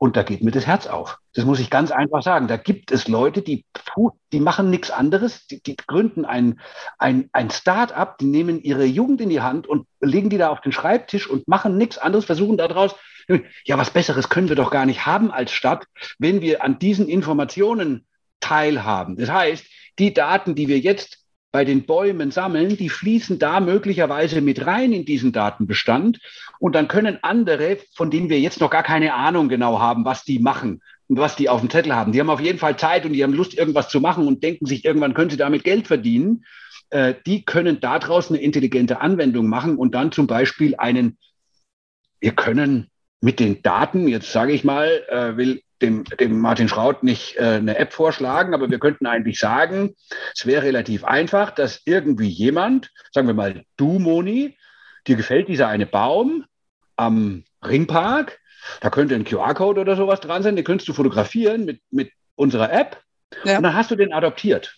Und 0.00 0.16
da 0.16 0.22
geht 0.22 0.44
mir 0.44 0.52
das 0.52 0.66
Herz 0.66 0.86
auf. 0.86 1.18
Das 1.34 1.44
muss 1.44 1.58
ich 1.58 1.70
ganz 1.70 1.90
einfach 1.90 2.22
sagen. 2.22 2.46
Da 2.46 2.56
gibt 2.56 2.92
es 2.92 3.08
Leute, 3.08 3.42
die, 3.42 3.64
die 4.32 4.38
machen 4.38 4.70
nichts 4.70 4.92
anderes, 4.92 5.48
die, 5.48 5.60
die 5.60 5.74
gründen 5.74 6.24
ein, 6.24 6.60
ein, 6.98 7.28
ein 7.32 7.50
Start-up, 7.50 8.16
die 8.18 8.26
nehmen 8.26 8.62
ihre 8.62 8.84
Jugend 8.84 9.20
in 9.20 9.28
die 9.28 9.40
Hand 9.40 9.66
und 9.66 9.88
legen 10.00 10.30
die 10.30 10.38
da 10.38 10.50
auf 10.50 10.60
den 10.60 10.70
Schreibtisch 10.70 11.28
und 11.28 11.48
machen 11.48 11.76
nichts 11.76 11.98
anderes, 11.98 12.24
versuchen 12.24 12.56
daraus 12.56 12.94
ja, 13.64 13.78
was 13.78 13.90
Besseres 13.90 14.28
können 14.28 14.48
wir 14.48 14.56
doch 14.56 14.70
gar 14.70 14.86
nicht 14.86 15.06
haben 15.06 15.30
als 15.30 15.52
Stadt, 15.52 15.86
wenn 16.18 16.40
wir 16.40 16.62
an 16.62 16.78
diesen 16.78 17.08
Informationen 17.08 18.06
teilhaben. 18.40 19.16
Das 19.16 19.30
heißt, 19.30 19.66
die 19.98 20.14
Daten, 20.14 20.54
die 20.54 20.68
wir 20.68 20.78
jetzt 20.78 21.24
bei 21.50 21.64
den 21.64 21.86
Bäumen 21.86 22.30
sammeln, 22.30 22.76
die 22.76 22.90
fließen 22.90 23.38
da 23.38 23.60
möglicherweise 23.60 24.40
mit 24.40 24.66
rein 24.66 24.92
in 24.92 25.04
diesen 25.04 25.32
Datenbestand. 25.32 26.20
Und 26.58 26.74
dann 26.74 26.88
können 26.88 27.18
andere, 27.22 27.78
von 27.94 28.10
denen 28.10 28.28
wir 28.28 28.38
jetzt 28.38 28.60
noch 28.60 28.70
gar 28.70 28.82
keine 28.82 29.14
Ahnung 29.14 29.48
genau 29.48 29.80
haben, 29.80 30.04
was 30.04 30.24
die 30.24 30.38
machen 30.38 30.82
und 31.08 31.18
was 31.18 31.36
die 31.36 31.48
auf 31.48 31.60
dem 31.60 31.70
Zettel 31.70 31.94
haben, 31.94 32.12
die 32.12 32.20
haben 32.20 32.28
auf 32.28 32.40
jeden 32.40 32.58
Fall 32.58 32.76
Zeit 32.76 33.06
und 33.06 33.14
die 33.14 33.24
haben 33.24 33.32
Lust, 33.32 33.54
irgendwas 33.54 33.88
zu 33.88 34.00
machen 34.00 34.26
und 34.26 34.42
denken 34.42 34.66
sich, 34.66 34.84
irgendwann 34.84 35.14
können 35.14 35.30
sie 35.30 35.38
damit 35.38 35.64
Geld 35.64 35.86
verdienen. 35.86 36.44
Äh, 36.90 37.14
die 37.26 37.44
können 37.44 37.80
daraus 37.80 38.30
eine 38.30 38.40
intelligente 38.40 39.00
Anwendung 39.00 39.48
machen 39.48 39.76
und 39.76 39.94
dann 39.94 40.12
zum 40.12 40.26
Beispiel 40.26 40.74
einen, 40.76 41.16
wir 42.20 42.32
können 42.32 42.90
mit 43.20 43.40
den 43.40 43.62
Daten, 43.62 44.08
jetzt 44.08 44.32
sage 44.32 44.52
ich 44.52 44.64
mal, 44.64 44.86
äh, 45.08 45.36
will 45.36 45.62
dem, 45.82 46.04
dem 46.04 46.40
Martin 46.40 46.68
Schraut 46.68 47.02
nicht 47.02 47.36
äh, 47.36 47.42
eine 47.42 47.78
App 47.78 47.92
vorschlagen, 47.92 48.54
aber 48.54 48.70
wir 48.70 48.78
könnten 48.78 49.06
eigentlich 49.06 49.38
sagen, 49.38 49.94
es 50.34 50.46
wäre 50.46 50.64
relativ 50.64 51.04
einfach, 51.04 51.50
dass 51.50 51.82
irgendwie 51.84 52.28
jemand, 52.28 52.90
sagen 53.12 53.26
wir 53.26 53.34
mal 53.34 53.64
du, 53.76 53.98
Moni, 53.98 54.56
dir 55.06 55.16
gefällt 55.16 55.48
dieser 55.48 55.68
eine 55.68 55.86
Baum 55.86 56.44
am 56.96 57.44
Ringpark, 57.64 58.40
da 58.80 58.90
könnte 58.90 59.14
ein 59.14 59.24
QR-Code 59.24 59.80
oder 59.80 59.96
sowas 59.96 60.20
dran 60.20 60.42
sein, 60.42 60.56
den 60.56 60.64
könntest 60.64 60.88
du 60.88 60.92
fotografieren 60.92 61.64
mit, 61.64 61.80
mit 61.90 62.12
unserer 62.34 62.72
App 62.72 63.02
ja. 63.44 63.56
und 63.56 63.62
dann 63.62 63.74
hast 63.74 63.90
du 63.90 63.96
den 63.96 64.12
adoptiert. 64.12 64.76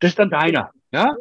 Das 0.00 0.10
ist 0.10 0.18
dann 0.18 0.30
deiner. 0.30 0.72
Ja? 0.92 1.14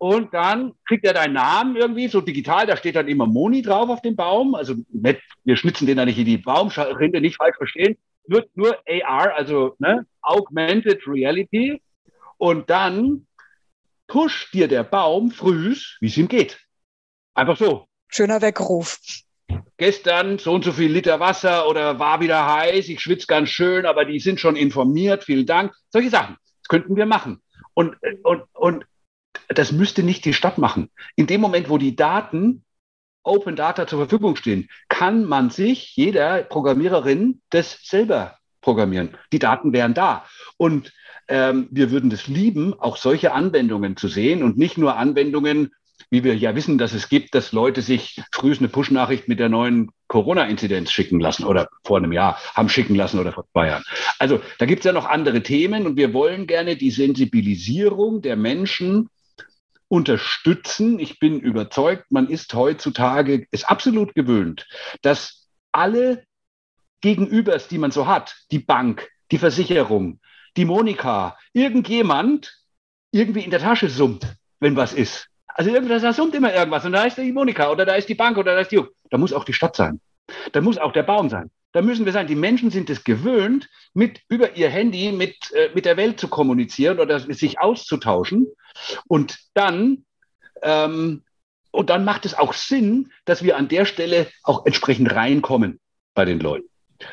Und 0.00 0.32
dann 0.32 0.72
kriegt 0.88 1.04
er 1.04 1.12
deinen 1.12 1.34
Namen 1.34 1.76
irgendwie, 1.76 2.08
so 2.08 2.22
digital, 2.22 2.66
da 2.66 2.74
steht 2.74 2.96
dann 2.96 3.06
immer 3.06 3.26
Moni 3.26 3.60
drauf 3.60 3.90
auf 3.90 4.00
dem 4.00 4.16
Baum. 4.16 4.54
Also 4.54 4.74
nicht, 4.88 5.20
wir 5.44 5.56
schnitzen 5.56 5.86
den 5.86 5.98
da 5.98 6.06
nicht 6.06 6.18
in 6.18 6.24
die 6.24 6.38
Baumrinde, 6.38 7.20
nicht 7.20 7.36
falsch 7.36 7.58
verstehen. 7.58 7.98
Wird 8.26 8.48
nur 8.56 8.78
AR, 8.88 9.34
also 9.34 9.76
ne, 9.78 10.06
Augmented 10.22 11.06
Reality. 11.06 11.82
Und 12.38 12.70
dann 12.70 13.26
pusht 14.06 14.54
dir 14.54 14.68
der 14.68 14.84
Baum 14.84 15.32
frühs, 15.32 15.98
wie 16.00 16.06
es 16.06 16.16
ihm 16.16 16.28
geht. 16.28 16.58
Einfach 17.34 17.58
so. 17.58 17.84
Schöner 18.08 18.40
Weckruf. 18.40 18.98
Gestern 19.76 20.38
so 20.38 20.54
und 20.54 20.64
so 20.64 20.72
viel 20.72 20.90
Liter 20.90 21.20
Wasser 21.20 21.68
oder 21.68 21.98
war 21.98 22.22
wieder 22.22 22.50
heiß, 22.50 22.88
ich 22.88 23.00
schwitze 23.00 23.26
ganz 23.26 23.50
schön, 23.50 23.84
aber 23.84 24.06
die 24.06 24.18
sind 24.18 24.40
schon 24.40 24.56
informiert, 24.56 25.24
vielen 25.24 25.44
Dank. 25.44 25.74
Solche 25.90 26.08
Sachen. 26.08 26.38
Das 26.62 26.68
könnten 26.68 26.96
wir 26.96 27.04
machen. 27.04 27.42
Und, 27.74 27.96
und, 28.22 28.44
und 28.54 28.84
das 29.54 29.72
müsste 29.72 30.02
nicht 30.02 30.24
die 30.24 30.34
Stadt 30.34 30.58
machen. 30.58 30.90
In 31.16 31.26
dem 31.26 31.40
Moment, 31.40 31.68
wo 31.68 31.78
die 31.78 31.96
Daten 31.96 32.64
Open 33.22 33.56
Data 33.56 33.86
zur 33.86 33.98
Verfügung 33.98 34.36
stehen, 34.36 34.68
kann 34.88 35.24
man 35.24 35.50
sich, 35.50 35.94
jeder 35.94 36.42
Programmiererin, 36.42 37.42
das 37.50 37.80
selber 37.82 38.38
programmieren. 38.62 39.16
Die 39.32 39.38
Daten 39.38 39.72
wären 39.72 39.92
da. 39.92 40.24
Und 40.56 40.92
ähm, 41.28 41.68
wir 41.70 41.90
würden 41.90 42.10
es 42.10 42.28
lieben, 42.28 42.78
auch 42.78 42.96
solche 42.96 43.32
Anwendungen 43.32 43.96
zu 43.96 44.08
sehen 44.08 44.42
und 44.42 44.56
nicht 44.56 44.78
nur 44.78 44.96
Anwendungen 44.96 45.70
wie 46.10 46.24
wir 46.24 46.36
ja 46.36 46.54
wissen, 46.54 46.76
dass 46.76 46.92
es 46.92 47.08
gibt, 47.08 47.34
dass 47.34 47.52
Leute 47.52 47.82
sich 47.82 48.20
früh 48.32 48.54
eine 48.56 48.68
Push-Nachricht 48.68 49.28
mit 49.28 49.38
der 49.38 49.48
neuen 49.48 49.90
Corona-Inzidenz 50.08 50.90
schicken 50.90 51.20
lassen 51.20 51.44
oder 51.44 51.68
vor 51.84 51.98
einem 51.98 52.12
Jahr 52.12 52.38
haben 52.54 52.68
schicken 52.68 52.96
lassen 52.96 53.20
oder 53.20 53.32
vor 53.32 53.44
zwei 53.52 53.68
Jahren. 53.68 53.84
Also 54.18 54.40
da 54.58 54.66
gibt 54.66 54.80
es 54.80 54.84
ja 54.84 54.92
noch 54.92 55.06
andere 55.06 55.42
Themen 55.42 55.86
und 55.86 55.96
wir 55.96 56.12
wollen 56.12 56.46
gerne 56.46 56.76
die 56.76 56.90
Sensibilisierung 56.90 58.22
der 58.22 58.36
Menschen 58.36 59.08
unterstützen. 59.90 61.00
Ich 61.00 61.18
bin 61.18 61.40
überzeugt, 61.40 62.06
man 62.10 62.28
ist 62.28 62.54
heutzutage, 62.54 63.46
ist 63.50 63.68
absolut 63.68 64.14
gewöhnt, 64.14 64.66
dass 65.02 65.48
alle 65.72 66.24
Gegenübers, 67.00 67.66
die 67.66 67.78
man 67.78 67.90
so 67.90 68.06
hat, 68.06 68.36
die 68.52 68.60
Bank, 68.60 69.08
die 69.32 69.38
Versicherung, 69.38 70.20
die 70.56 70.64
Monika, 70.64 71.36
irgendjemand 71.52 72.56
irgendwie 73.10 73.40
in 73.40 73.50
der 73.50 73.60
Tasche 73.60 73.88
summt, 73.88 74.36
wenn 74.60 74.76
was 74.76 74.92
ist. 74.92 75.26
Also 75.48 75.72
da 75.72 76.12
summt 76.12 76.36
immer 76.36 76.54
irgendwas 76.54 76.84
und 76.84 76.92
da 76.92 77.04
ist 77.04 77.18
die 77.18 77.32
Monika 77.32 77.70
oder 77.70 77.84
da 77.84 77.94
ist 77.94 78.08
die 78.08 78.14
Bank 78.14 78.38
oder 78.38 78.54
da 78.54 78.60
ist 78.60 78.70
die. 78.70 78.80
Da 79.10 79.18
muss 79.18 79.32
auch 79.32 79.44
die 79.44 79.52
Stadt 79.52 79.74
sein. 79.74 80.00
Da 80.52 80.60
muss 80.60 80.78
auch 80.78 80.92
der 80.92 81.02
Baum 81.02 81.28
sein. 81.28 81.50
Da 81.72 81.82
müssen 81.82 82.04
wir 82.04 82.12
sein. 82.12 82.28
Die 82.28 82.36
Menschen 82.36 82.70
sind 82.70 82.90
es 82.90 83.02
gewöhnt, 83.02 83.68
mit 83.92 84.20
über 84.28 84.56
ihr 84.56 84.70
Handy 84.70 85.10
mit, 85.10 85.52
äh, 85.52 85.70
mit 85.74 85.84
der 85.84 85.96
Welt 85.96 86.20
zu 86.20 86.28
kommunizieren 86.28 87.00
oder 87.00 87.18
sich 87.18 87.58
auszutauschen. 87.58 88.46
Und 89.06 89.38
dann, 89.54 90.04
ähm, 90.62 91.22
und 91.70 91.90
dann 91.90 92.04
macht 92.04 92.26
es 92.26 92.34
auch 92.34 92.52
Sinn, 92.52 93.12
dass 93.24 93.42
wir 93.42 93.56
an 93.56 93.68
der 93.68 93.84
Stelle 93.84 94.26
auch 94.42 94.66
entsprechend 94.66 95.12
reinkommen 95.14 95.80
bei 96.14 96.24
den 96.24 96.40
Leuten. 96.40 96.68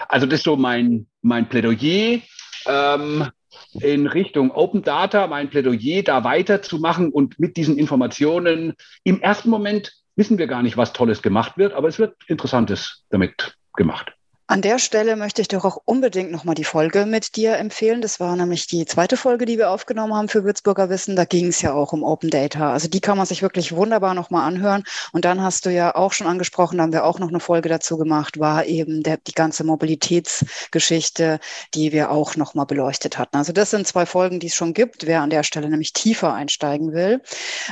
Also 0.08 0.26
das 0.26 0.40
ist 0.40 0.46
so 0.46 0.56
mein, 0.56 1.08
mein 1.22 1.48
Plädoyer. 1.50 2.22
Ähm, 2.66 3.30
in 3.74 4.08
Richtung 4.08 4.52
Open 4.52 4.82
Data, 4.82 5.28
mein 5.28 5.50
Plädoyer 5.50 6.04
da 6.04 6.24
weiterzumachen 6.24 7.12
und 7.12 7.40
mit 7.40 7.58
diesen 7.58 7.78
Informationen. 7.78 8.74
Im 9.04 9.22
ersten 9.22 9.50
Moment 9.50 9.94
wissen 10.16 10.38
wir 10.38 10.48
gar 10.48 10.64
nicht, 10.64 10.78
was 10.78 10.94
Tolles 10.94 11.22
gemacht 11.22 11.58
wird, 11.58 11.74
aber 11.74 11.88
es 11.88 12.00
wird 12.00 12.16
Interessantes 12.28 13.06
damit 13.10 13.56
gemacht. 13.74 14.17
An 14.50 14.62
der 14.62 14.80
Stelle 14.80 15.18
möchte 15.18 15.42
ich 15.42 15.50
doch 15.50 15.66
auch 15.66 15.78
unbedingt 15.84 16.32
nochmal 16.32 16.56
die 16.56 16.64
Folge 16.64 17.06
mit 17.06 17.36
dir 17.36 17.58
empfehlen. 17.58 18.00
Das 18.00 18.22
war 18.22 18.34
nämlich 18.38 18.66
die 18.66 18.86
zweite 18.86 19.18
Folge, 19.18 19.46
die 19.46 19.58
wir 19.58 19.70
aufgenommen 19.70 20.14
haben 20.14 20.30
für 20.30 20.46
Würzburger 20.46 20.90
Wissen. 20.90 21.18
Da 21.18 21.26
ging 21.26 21.48
es 21.48 21.62
ja 21.62 21.74
auch 21.74 21.92
um 21.92 22.02
Open 22.02 22.30
Data. 22.30 22.72
Also 22.72 22.88
die 22.88 23.02
kann 23.02 23.18
man 23.18 23.26
sich 23.26 23.42
wirklich 23.42 23.76
wunderbar 23.76 24.14
nochmal 24.14 24.48
anhören. 24.48 24.86
Und 25.12 25.26
dann 25.26 25.42
hast 25.42 25.66
du 25.66 25.70
ja 25.70 25.94
auch 25.96 26.14
schon 26.14 26.28
angesprochen, 26.28 26.78
da 26.78 26.84
haben 26.84 26.94
wir 26.94 27.04
auch 27.04 27.20
noch 27.20 27.28
eine 27.28 27.42
Folge 27.42 27.68
dazu 27.68 27.98
gemacht, 27.98 28.40
war 28.40 28.66
eben 28.66 29.04
der, 29.04 29.18
die 29.18 29.34
ganze 29.34 29.66
Mobilitätsgeschichte, 29.66 31.40
die 31.74 31.92
wir 31.92 32.10
auch 32.10 32.38
nochmal 32.38 32.68
beleuchtet 32.68 33.18
hatten. 33.18 33.36
Also 33.36 33.52
das 33.52 33.72
sind 33.72 33.86
zwei 33.86 34.06
Folgen, 34.06 34.40
die 34.40 34.48
es 34.48 34.56
schon 34.56 34.74
gibt, 34.74 35.08
wer 35.08 35.24
an 35.24 35.30
der 35.30 35.44
Stelle 35.44 35.70
nämlich 35.70 35.92
tiefer 35.92 36.34
einsteigen 36.34 36.94
will. 36.94 37.22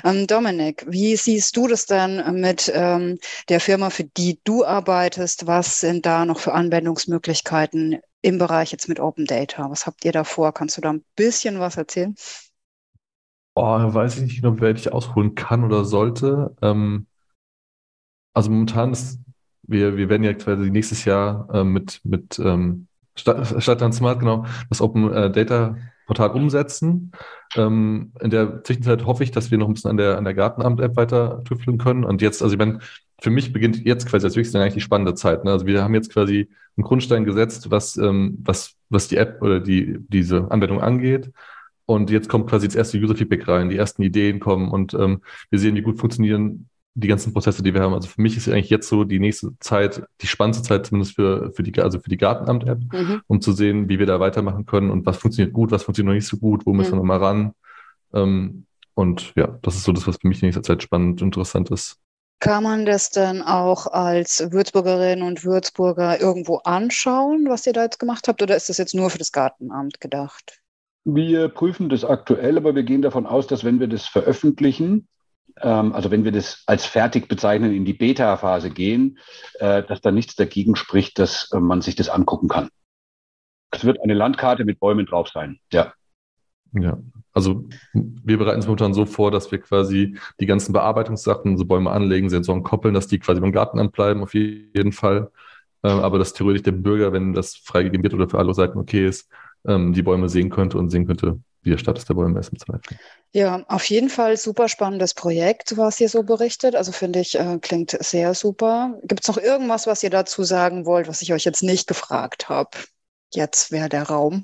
Ähm, 0.03 0.27
Dominik, 0.27 0.85
wie 0.89 1.15
siehst 1.15 1.55
du 1.55 1.69
das 1.69 1.85
denn 1.85 2.21
mit 2.41 2.69
ähm, 2.75 3.17
der 3.47 3.61
Firma, 3.61 3.91
für 3.91 4.03
die 4.03 4.41
du 4.43 4.65
arbeitest? 4.65 5.47
Was 5.47 5.79
sind 5.79 6.05
da 6.05 6.25
noch 6.25 6.39
für 6.39 6.53
Anwendungsmöglichkeiten 6.65 7.99
im 8.21 8.37
Bereich 8.37 8.71
jetzt 8.71 8.89
mit 8.89 8.99
Open 8.99 9.25
Data? 9.25 9.69
Was 9.69 9.85
habt 9.85 10.03
ihr 10.05 10.11
da 10.11 10.23
vor? 10.23 10.53
Kannst 10.53 10.77
du 10.77 10.81
da 10.81 10.91
ein 10.91 11.03
bisschen 11.15 11.59
was 11.59 11.77
erzählen? 11.77 12.15
Oh, 13.55 13.63
weiß 13.63 14.17
ich 14.17 14.23
nicht 14.23 14.41
genau, 14.41 14.59
wer 14.59 14.71
ich 14.71 14.91
ausholen 14.91 15.35
kann 15.35 15.63
oder 15.63 15.85
sollte. 15.85 16.55
Ähm, 16.61 17.07
also 18.33 18.49
momentan 18.49 18.91
ist, 18.91 19.19
wir, 19.63 19.95
wir 19.95 20.09
werden 20.09 20.23
ja 20.23 20.33
quasi 20.33 20.69
nächstes 20.69 21.05
Jahr 21.05 21.47
äh, 21.53 21.63
mit, 21.63 22.01
mit 22.03 22.37
ähm, 22.39 22.87
Stadt, 23.15 23.63
Stadtland 23.63 23.95
Smart, 23.95 24.19
genau, 24.19 24.45
das 24.69 24.81
Open 24.81 25.11
äh, 25.13 25.31
Data 25.31 25.77
Portal 26.05 26.31
umsetzen. 26.31 27.11
Ähm, 27.55 28.11
in 28.19 28.29
der 28.29 28.63
Zwischenzeit 28.63 29.05
hoffe 29.05 29.23
ich, 29.23 29.31
dass 29.31 29.51
wir 29.51 29.57
noch 29.57 29.67
ein 29.67 29.73
bisschen 29.73 29.91
an 29.91 29.97
der, 29.97 30.17
an 30.17 30.25
der 30.25 30.33
Gartenamt-App 30.33 30.95
weiter 30.97 31.43
tüfteln 31.45 31.77
können. 31.77 32.03
Und 32.03 32.21
jetzt, 32.21 32.43
also 32.43 32.53
ich 32.53 32.59
meine, 32.59 32.79
für 33.25 33.31
mich 33.31 33.51
beginnt 33.51 33.83
jetzt 33.83 34.07
quasi 34.07 34.27
als 34.27 34.35
höchste 34.35 34.61
eigentlich 34.61 34.75
die 34.75 34.81
spannende 34.81 35.15
Zeit. 35.15 35.45
Ne? 35.45 35.51
Also 35.51 35.65
wir 35.65 35.81
haben 35.81 35.95
jetzt 35.95 36.13
quasi 36.13 36.47
einen 36.77 36.83
Grundstein 36.83 37.25
gesetzt, 37.25 37.71
was, 37.71 37.97
ähm, 37.97 38.37
was, 38.43 38.75
was 38.89 39.07
die 39.07 39.17
App 39.17 39.41
oder 39.41 39.59
die, 39.59 39.97
diese 40.09 40.51
Anwendung 40.51 40.79
angeht. 40.79 41.31
Und 41.87 42.11
jetzt 42.11 42.29
kommt 42.29 42.47
quasi 42.47 42.67
das 42.67 42.75
erste 42.75 42.99
User-Feedback 42.99 43.47
rein, 43.47 43.69
die 43.69 43.77
ersten 43.77 44.03
Ideen 44.03 44.39
kommen 44.39 44.69
und 44.69 44.93
ähm, 44.93 45.23
wir 45.49 45.57
sehen, 45.57 45.75
wie 45.75 45.81
gut 45.81 45.97
funktionieren 45.97 46.69
die 46.93 47.07
ganzen 47.07 47.33
Prozesse, 47.33 47.63
die 47.63 47.73
wir 47.73 47.81
haben. 47.81 47.95
Also 47.95 48.09
für 48.09 48.21
mich 48.21 48.37
ist 48.37 48.47
eigentlich 48.47 48.69
jetzt 48.69 48.89
so 48.89 49.05
die 49.05 49.19
nächste 49.19 49.57
Zeit, 49.59 50.03
die 50.21 50.27
spannendste 50.27 50.63
Zeit 50.63 50.85
zumindest 50.85 51.15
für, 51.15 51.51
für 51.51 51.63
die, 51.63 51.81
also 51.81 51.99
für 51.99 52.11
die 52.11 52.17
Gartenamt-App, 52.17 52.79
mhm. 52.93 53.21
um 53.25 53.41
zu 53.41 53.53
sehen, 53.53 53.89
wie 53.89 53.97
wir 53.97 54.05
da 54.05 54.19
weitermachen 54.19 54.67
können 54.67 54.91
und 54.91 55.07
was 55.07 55.17
funktioniert 55.17 55.51
gut, 55.51 55.71
was 55.71 55.81
funktioniert 55.81 56.11
noch 56.11 56.15
nicht 56.15 56.27
so 56.27 56.37
gut, 56.37 56.67
wo 56.67 56.73
müssen 56.73 56.93
mhm. 56.93 56.99
wir 56.99 57.05
mal 57.05 57.17
ran. 57.17 57.53
Ähm, 58.13 58.67
und 58.93 59.33
ja, 59.35 59.57
das 59.63 59.77
ist 59.77 59.83
so 59.83 59.93
das, 59.93 60.05
was 60.05 60.17
für 60.17 60.27
mich 60.27 60.43
in 60.43 60.45
nächster 60.45 60.61
Zeit 60.61 60.83
spannend 60.83 61.23
und 61.23 61.29
interessant 61.29 61.71
ist. 61.71 61.99
Kann 62.39 62.63
man 62.63 62.85
das 62.85 63.09
dann 63.09 63.41
auch 63.41 63.87
als 63.87 64.51
Würzburgerin 64.51 65.21
und 65.21 65.43
Würzburger 65.43 66.19
irgendwo 66.19 66.57
anschauen, 66.57 67.45
was 67.47 67.65
ihr 67.65 67.73
da 67.73 67.83
jetzt 67.83 67.99
gemacht 67.99 68.27
habt, 68.27 68.41
oder 68.41 68.55
ist 68.55 68.69
das 68.69 68.77
jetzt 68.77 68.93
nur 68.93 69.09
für 69.09 69.17
das 69.17 69.31
Gartenamt 69.31 70.01
gedacht? 70.01 70.61
Wir 71.05 71.49
prüfen 71.49 71.87
das 71.87 72.03
aktuell, 72.03 72.57
aber 72.57 72.75
wir 72.75 72.83
gehen 72.83 73.01
davon 73.01 73.25
aus, 73.25 73.47
dass 73.47 73.63
wenn 73.63 73.79
wir 73.79 73.87
das 73.87 74.07
veröffentlichen, 74.07 75.07
ähm, 75.61 75.93
also 75.93 76.11
wenn 76.11 76.23
wir 76.23 76.31
das 76.31 76.63
als 76.65 76.85
fertig 76.85 77.27
bezeichnen, 77.27 77.73
in 77.73 77.85
die 77.85 77.93
Beta-Phase 77.93 78.71
gehen, 78.71 79.19
äh, 79.59 79.83
dass 79.83 80.01
da 80.01 80.11
nichts 80.11 80.35
dagegen 80.35 80.75
spricht, 80.75 81.19
dass 81.19 81.49
äh, 81.53 81.59
man 81.59 81.81
sich 81.81 81.95
das 81.95 82.09
angucken 82.09 82.47
kann. 82.47 82.69
Es 83.71 83.85
wird 83.85 84.01
eine 84.01 84.13
Landkarte 84.13 84.65
mit 84.65 84.79
Bäumen 84.79 85.05
drauf 85.05 85.29
sein, 85.29 85.59
ja. 85.71 85.93
Ja, 86.75 86.97
also 87.33 87.65
wir 87.93 88.37
bereiten 88.37 88.59
es 88.59 88.65
momentan 88.65 88.93
so 88.93 89.05
vor, 89.05 89.31
dass 89.31 89.51
wir 89.51 89.59
quasi 89.59 90.17
die 90.39 90.45
ganzen 90.45 90.73
Bearbeitungssachen, 90.73 91.57
so 91.57 91.65
Bäume 91.65 91.91
anlegen, 91.91 92.29
Sensoren 92.29 92.63
koppeln, 92.63 92.93
dass 92.93 93.07
die 93.07 93.19
quasi 93.19 93.41
beim 93.41 93.51
Gartenamt 93.51 93.91
bleiben, 93.91 94.23
auf 94.23 94.33
jeden 94.33 94.91
Fall. 94.91 95.31
Ähm, 95.83 95.99
aber 95.99 96.17
dass 96.17 96.33
theoretisch 96.33 96.63
der 96.63 96.71
Bürger, 96.71 97.13
wenn 97.13 97.33
das 97.33 97.55
freigegeben 97.55 98.03
wird 98.03 98.13
oder 98.13 98.29
für 98.29 98.39
alle 98.39 98.53
Seiten 98.53 98.77
okay 98.77 99.07
ist, 99.07 99.29
ähm, 99.67 99.93
die 99.93 100.01
Bäume 100.01 100.29
sehen 100.29 100.49
könnte 100.49 100.77
und 100.77 100.89
sehen 100.89 101.05
könnte, 101.05 101.39
wie 101.61 101.71
der 101.71 101.77
Status 101.77 102.05
der 102.05 102.13
Bäume 102.13 102.39
ist 102.39 102.53
im 102.53 102.59
Zweifel. 102.59 102.97
Ja, 103.33 103.65
auf 103.67 103.83
jeden 103.85 104.09
Fall 104.09 104.37
super 104.37 104.69
spannendes 104.69 105.13
Projekt, 105.13 105.77
was 105.77 105.99
ihr 105.99 106.07
so 106.09 106.23
berichtet. 106.23 106.75
Also 106.75 106.91
finde 106.91 107.19
ich, 107.19 107.37
äh, 107.37 107.59
klingt 107.61 107.91
sehr 107.99 108.33
super. 108.33 108.97
Gibt 109.03 109.21
es 109.23 109.27
noch 109.27 109.37
irgendwas, 109.37 109.87
was 109.87 110.03
ihr 110.03 110.09
dazu 110.09 110.43
sagen 110.43 110.85
wollt, 110.85 111.07
was 111.07 111.21
ich 111.21 111.33
euch 111.33 111.43
jetzt 111.43 111.63
nicht 111.63 111.87
gefragt 111.87 112.49
habe? 112.49 112.69
Jetzt 113.33 113.71
wäre 113.71 113.89
der 113.89 114.03
Raum. 114.03 114.43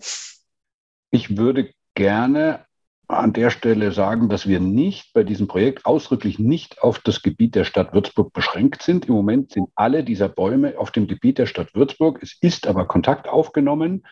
Ich 1.11 1.37
würde 1.37 1.71
gerne 1.95 2.65
an 3.07 3.33
der 3.33 3.49
Stelle 3.49 3.91
sagen, 3.91 4.29
dass 4.29 4.47
wir 4.47 4.59
nicht 4.59 5.13
bei 5.13 5.23
diesem 5.23 5.47
Projekt 5.47 5.85
ausdrücklich 5.85 6.39
nicht 6.39 6.81
auf 6.81 6.99
das 6.99 7.21
Gebiet 7.21 7.55
der 7.55 7.65
Stadt 7.65 7.93
Würzburg 7.93 8.31
beschränkt 8.33 8.81
sind. 8.81 9.05
Im 9.05 9.13
Moment 9.13 9.51
sind 9.51 9.69
alle 9.75 10.03
dieser 10.03 10.29
Bäume 10.29 10.77
auf 10.77 10.91
dem 10.91 11.07
Gebiet 11.07 11.37
der 11.37 11.45
Stadt 11.45 11.73
Würzburg. 11.75 12.19
Es 12.21 12.37
ist 12.41 12.67
aber 12.67 12.85
Kontakt 12.85 13.27
aufgenommen 13.27 14.05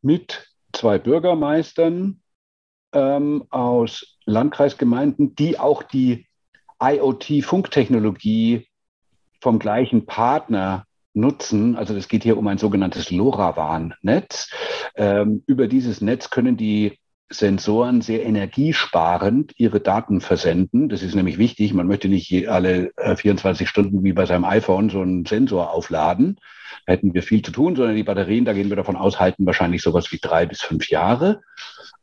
mit 0.00 0.48
zwei 0.72 0.98
Bürgermeistern 0.98 2.20
ähm, 2.92 3.44
aus 3.50 4.18
Landkreisgemeinden, 4.24 5.34
die 5.34 5.58
auch 5.58 5.82
die 5.82 6.26
IoT-Funktechnologie 6.80 8.66
vom 9.40 9.58
gleichen 9.58 10.06
Partner 10.06 10.84
nutzen. 11.14 11.76
Also 11.76 11.94
es 11.94 12.08
geht 12.08 12.22
hier 12.22 12.38
um 12.38 12.46
ein 12.46 12.58
sogenanntes 12.58 13.10
LoRaWAN-Netz. 13.10 14.50
Ähm, 14.94 15.42
über 15.46 15.66
dieses 15.66 16.00
Netz 16.00 16.30
können 16.30 16.56
die 16.56 16.98
Sensoren 17.30 18.00
sehr 18.00 18.24
energiesparend 18.24 19.52
ihre 19.56 19.80
Daten 19.80 20.20
versenden. 20.20 20.88
Das 20.88 21.02
ist 21.02 21.14
nämlich 21.14 21.36
wichtig. 21.36 21.74
Man 21.74 21.86
möchte 21.86 22.08
nicht 22.08 22.48
alle 22.48 22.92
24 23.16 23.66
äh, 23.66 23.68
Stunden 23.68 24.02
wie 24.02 24.14
bei 24.14 24.24
seinem 24.24 24.44
iPhone 24.44 24.88
so 24.88 25.02
einen 25.02 25.26
Sensor 25.26 25.70
aufladen. 25.70 26.38
Da 26.86 26.94
hätten 26.94 27.12
wir 27.12 27.22
viel 27.22 27.42
zu 27.42 27.52
tun, 27.52 27.76
sondern 27.76 27.96
die 27.96 28.02
Batterien, 28.02 28.46
da 28.46 28.54
gehen 28.54 28.70
wir 28.70 28.76
davon 28.76 28.96
aus, 28.96 29.20
halten 29.20 29.44
wahrscheinlich 29.44 29.82
sowas 29.82 30.10
wie 30.10 30.18
drei 30.18 30.46
bis 30.46 30.62
fünf 30.62 30.88
Jahre. 30.88 31.42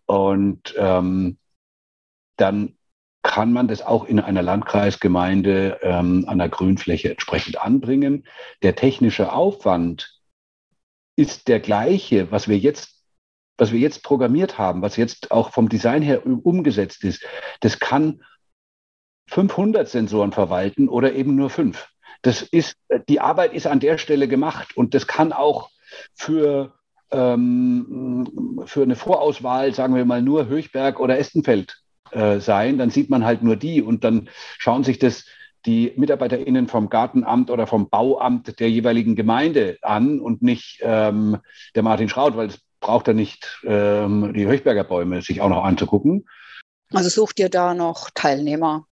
Und 0.05 0.75
ähm, 0.77 1.37
dann 2.37 2.75
kann 3.23 3.51
man 3.51 3.67
das 3.67 3.81
auch 3.81 4.05
in 4.05 4.19
einer 4.19 4.43
Landkreisgemeinde 4.43 5.79
ähm, 5.81 6.25
an 6.27 6.37
der 6.37 6.49
Grünfläche 6.49 7.09
entsprechend 7.09 7.59
anbringen. 7.59 8.27
Der 8.61 8.75
technische 8.75 9.33
Aufwand 9.33 10.21
ist 11.15 11.47
der 11.47 11.59
gleiche, 11.59 12.31
was 12.31 12.47
wir 12.47 12.59
jetzt 12.59 12.94
was 13.57 13.71
wir 13.71 13.79
jetzt 13.79 14.03
programmiert 14.03 14.57
haben, 14.57 14.81
was 14.81 14.97
jetzt 14.97 15.31
auch 15.31 15.51
vom 15.51 15.69
Design 15.69 16.01
her 16.01 16.25
umgesetzt 16.25 17.03
ist, 17.03 17.25
das 17.61 17.79
kann 17.79 18.21
500 19.27 19.87
Sensoren 19.87 20.31
verwalten 20.31 20.87
oder 20.87 21.13
eben 21.13 21.35
nur 21.35 21.49
fünf. 21.49 21.87
Das 22.21 22.41
ist, 22.41 22.77
die 23.09 23.19
Arbeit 23.19 23.53
ist 23.53 23.67
an 23.67 23.79
der 23.79 23.97
Stelle 23.97 24.27
gemacht 24.27 24.75
und 24.75 24.93
das 24.93 25.07
kann 25.07 25.31
auch 25.31 25.69
für, 26.13 26.73
ähm, 27.11 28.63
für 28.65 28.83
eine 28.83 28.95
Vorauswahl, 28.95 29.73
sagen 29.73 29.95
wir 29.95 30.05
mal, 30.05 30.21
nur 30.21 30.47
Höchberg 30.47 30.99
oder 30.99 31.17
Estenfeld 31.17 31.77
äh, 32.11 32.39
sein. 32.39 32.77
Dann 32.77 32.89
sieht 32.89 33.09
man 33.09 33.25
halt 33.25 33.43
nur 33.43 33.55
die 33.55 33.81
und 33.81 34.03
dann 34.03 34.29
schauen 34.57 34.83
sich 34.83 34.99
das 34.99 35.25
die 35.65 35.93
MitarbeiterInnen 35.95 36.67
vom 36.67 36.89
Gartenamt 36.89 37.49
oder 37.49 37.65
vom 37.65 37.89
Bauamt 37.89 38.59
der 38.59 38.69
jeweiligen 38.69 39.15
Gemeinde 39.15 39.77
an 39.81 40.19
und 40.19 40.41
nicht 40.41 40.79
ähm, 40.81 41.37
der 41.73 41.83
Martin 41.83 42.09
Schraut, 42.09 42.37
weil 42.37 42.47
es 42.47 42.59
braucht 42.85 43.07
er 43.07 43.15
nicht 43.15 43.61
ähm, 43.63 44.31
die 44.33 44.45
Höchberger 44.45 44.83
Bäume 44.83 45.23
sich 45.23 45.41
auch 45.41 45.49
noch 45.49 45.63
anzugucken. 45.63 46.27
Also 46.93 47.09
sucht 47.09 47.39
ihr 47.39 47.49
da 47.49 47.73
noch 47.73 48.11
Teilnehmer? 48.13 48.85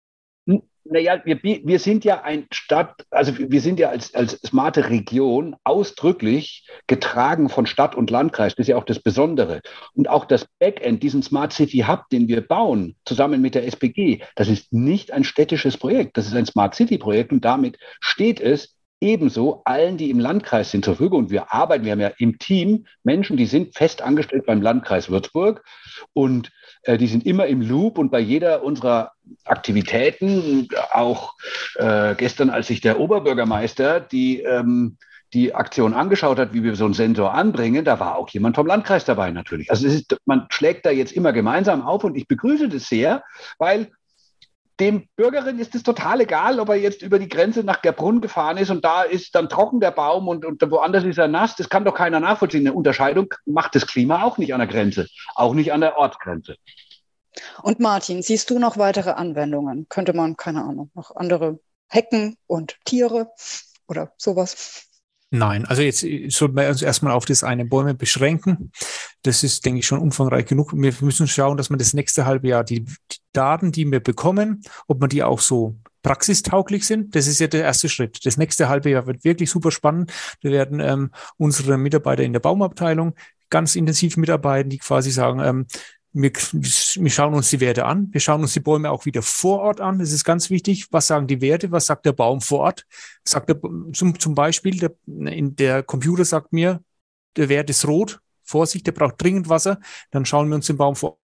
Naja, 0.86 1.21
wir, 1.23 1.41
wir 1.41 1.79
sind 1.79 2.03
ja 2.03 2.23
ein 2.23 2.47
Stadt, 2.51 3.06
also 3.10 3.38
wir 3.38 3.62
sind 3.62 3.79
ja 3.79 3.89
als, 3.89 4.13
als 4.15 4.34
smarte 4.41 4.89
Region 4.89 5.56
ausdrücklich 5.63 6.67
getragen 6.88 7.47
von 7.47 7.67
Stadt 7.67 7.95
und 7.95 8.10
Landkreis. 8.10 8.56
Das 8.56 8.65
ist 8.65 8.69
ja 8.69 8.77
auch 8.77 8.84
das 8.84 8.99
Besondere. 8.99 9.62
Und 9.93 10.10
auch 10.10 10.25
das 10.25 10.45
Backend, 10.60 11.01
diesen 11.01 11.23
Smart 11.23 11.53
City 11.53 11.86
Hub, 11.88 12.10
den 12.12 12.27
wir 12.27 12.41
bauen, 12.41 12.97
zusammen 13.06 13.41
mit 13.41 13.56
der 13.56 13.65
SPG, 13.65 14.23
das 14.36 14.49
ist 14.49 14.73
nicht 14.73 15.12
ein 15.12 15.23
städtisches 15.23 15.77
Projekt, 15.77 16.17
das 16.17 16.27
ist 16.27 16.36
ein 16.36 16.47
Smart 16.47 16.75
City 16.75 16.97
Projekt 16.97 17.32
und 17.32 17.45
damit 17.45 17.77
steht 18.01 18.41
es 18.41 18.75
ebenso 19.04 19.62
allen, 19.66 19.98
die 19.98 20.10
im 20.10 20.20
Landkreis 20.20 20.72
sind, 20.72 20.86
zur 20.86 20.96
Verfügung. 20.96 21.26
Und 21.26 21.30
wir 21.30 21.54
arbeiten, 21.54 21.84
wir 21.84 21.92
haben 21.92 22.00
ja 22.00 22.12
im 22.18 22.39
Team 22.39 22.86
Menschen, 23.04 23.38
die 23.38 23.46
sind 23.46 23.76
fest 23.76 24.02
angestellt 24.02 24.46
beim 24.46 24.62
Landkreis 24.62 25.10
Würzburg 25.10 25.63
und 26.13 26.52
äh, 26.84 26.98
die 26.98 27.08
sind 27.08 27.26
immer 27.26 27.46
im 27.48 27.62
Loop 27.62 27.98
und 27.98 28.10
bei 28.10 28.20
jeder 28.20 28.63
unserer 28.63 29.12
Aktivitäten, 29.44 30.70
auch 30.92 31.34
äh, 31.76 32.16
gestern, 32.16 32.50
als 32.50 32.68
sich 32.68 32.82
der 32.82 33.00
Oberbürgermeister 33.00 34.00
die 34.00 34.42
ähm, 34.42 34.98
die 35.34 35.56
Aktion 35.56 35.96
angeschaut 35.96 36.38
hat, 36.38 36.54
wie 36.54 36.63
wir 36.63 36.76
so 36.76 36.86
einen 36.86 36.94
Sensor 36.94 37.34
anbringen, 37.34 37.84
da 37.84 38.00
war 38.00 38.18
auch 38.18 38.30
jemand 38.30 38.56
vom 38.56 38.68
Landkreis 38.68 39.04
dabei 39.04 39.32
natürlich. 39.32 39.72
Also 39.72 39.88
ist, 39.88 40.16
man 40.26 40.46
schlägt 40.50 40.86
da 40.86 40.92
jetzt 40.92 41.12
immer 41.12 41.34
gemeinsam 41.34 41.82
auf 41.82 42.04
und 42.04 42.16
ich 42.16 42.28
begrüße 42.28 42.70
das 42.70 42.86
sehr, 42.86 43.24
weil 43.58 43.89
dem 44.84 45.08
Bürgerin 45.15 45.60
ist 45.60 45.76
es 45.76 45.84
total 45.84 46.19
egal, 46.22 46.60
ob 46.60 46.67
er 46.67 46.76
jetzt 46.76 47.02
über 47.02 47.17
die 47.17 47.30
Grenze 47.30 47.63
nach 47.63 47.82
Gerbrunn 47.82 48.19
gefahren 48.19 48.58
ist 48.58 48.69
und 48.69 48.84
da 48.84 49.04
ist 49.04 49.34
dann 49.34 49.48
trocken 49.48 49.80
der 49.80 49.91
Baum 49.91 50.28
und, 50.28 50.43
und 50.43 50.62
woanders 50.69 51.06
ist 51.06 51.17
er 51.17 51.30
nass. 51.30 51.56
Das 51.56 51.69
kann 51.69 51.86
doch 51.86 51.96
keiner 51.96 52.19
nachvollziehen. 52.19 52.67
Eine 52.67 52.76
Unterscheidung 52.76 53.34
macht 53.46 53.76
das 53.76 53.88
Klima 53.88 54.24
auch 54.24 54.38
nicht 54.38 54.54
an 54.54 54.60
der 54.60 54.67
Grenze, 54.67 55.08
auch 55.36 55.54
nicht 55.54 55.72
an 55.72 55.80
der 55.80 55.98
Ortsgrenze. 55.98 56.58
Und 57.62 57.80
Martin, 57.80 58.22
siehst 58.22 58.50
du 58.50 58.60
noch 58.60 58.78
weitere 58.78 59.12
Anwendungen? 59.12 59.88
Könnte 59.88 60.13
man, 60.13 60.36
keine 60.36 60.63
Ahnung, 60.63 60.91
noch 60.93 61.15
andere 61.15 61.60
Hecken 61.88 62.36
und 62.46 62.78
Tiere 62.84 63.32
oder 63.88 64.12
sowas? 64.17 64.89
Nein, 65.36 65.65
also 65.65 65.82
jetzt 65.82 66.06
sollten 66.30 66.56
wir 66.56 66.69
uns 66.69 66.84
erstmal 66.84 67.12
auf 67.12 67.26
das 67.26 67.43
eine 67.43 67.65
Bäume 67.65 67.96
beschränken. 67.96 68.72
Das 69.24 69.43
ist, 69.43 69.65
denke 69.65 69.80
ich, 69.80 69.88
schon 69.88 69.98
umfangreich 69.98 70.46
genug. 70.46 70.74
Wir 70.74 70.93
müssen 71.02 71.28
schauen, 71.28 71.58
dass 71.58 71.72
man 71.72 71.80
das 71.80 71.96
nächste 71.96 72.28
halbe 72.28 72.50
Jahr 72.50 72.63
die, 72.63 72.84
die 72.84 73.17
Daten, 73.32 73.72
die 73.72 73.89
wir 73.91 74.00
bekommen, 74.00 74.62
ob 74.88 75.02
man 75.02 75.10
die 75.10 75.24
auch 75.24 75.39
so 75.39 75.76
praxistauglich 76.04 76.86
sind. 76.86 77.15
Das 77.15 77.26
ist 77.26 77.39
ja 77.39 77.48
der 77.48 77.63
erste 77.63 77.89
Schritt. 77.89 78.24
Das 78.28 78.38
nächste 78.38 78.69
halbe 78.69 78.91
Jahr 78.91 79.08
wird 79.08 79.24
wirklich 79.24 79.50
super 79.50 79.72
spannend. 79.72 80.13
Da 80.43 80.52
werden 80.52 80.80
ähm, 80.80 81.10
unsere 81.38 81.80
Mitarbeiter 81.80 82.22
in 82.22 82.34
der 82.34 82.39
Baumabteilung 82.39 83.15
ganz 83.50 83.76
intensiv 83.76 84.17
mitarbeiten, 84.17 84.69
die 84.69 84.78
quasi 84.78 85.10
sagen, 85.10 85.39
ähm, 85.39 85.65
wir, 86.13 86.32
wir 86.32 87.10
schauen 87.10 87.34
uns 87.34 87.49
die 87.49 87.60
Werte 87.60 87.86
an. 87.86 88.10
Wir 88.12 88.21
schauen 88.21 88.41
uns 88.41 88.54
die 88.54 88.60
Bäume 88.60 88.91
auch 88.91 89.06
wieder 89.06 89.23
vor 89.23 89.62
Ort 89.62 89.82
an. 89.82 89.97
Das 89.97 90.12
ist 90.12 90.23
ganz 90.23 90.49
wichtig. 90.52 90.88
Was 90.91 91.08
sagen 91.08 91.26
die 91.26 91.41
Werte? 91.41 91.71
Was 91.71 91.88
sagt 91.88 92.06
der 92.06 92.13
Baum 92.13 92.39
vor 92.39 92.60
Ort? 92.60 92.86
Sagt 93.26 93.49
der, 93.49 93.60
zum, 93.93 94.19
zum 94.19 94.36
Beispiel, 94.36 94.78
der, 94.78 94.93
in 95.08 95.56
der 95.56 95.82
Computer 95.82 96.23
sagt 96.23 96.54
mir, 96.54 96.84
der 97.36 97.49
Wert 97.49 97.69
ist 97.71 97.88
rot. 97.88 98.19
Vorsicht, 98.43 98.86
der 98.86 98.91
braucht 98.91 99.21
dringend 99.21 99.49
Wasser. 99.49 99.80
Dann 100.12 100.26
schauen 100.26 100.49
wir 100.49 100.56
uns 100.56 100.67
den 100.67 100.78
Baum 100.78 100.95
vor 100.95 101.17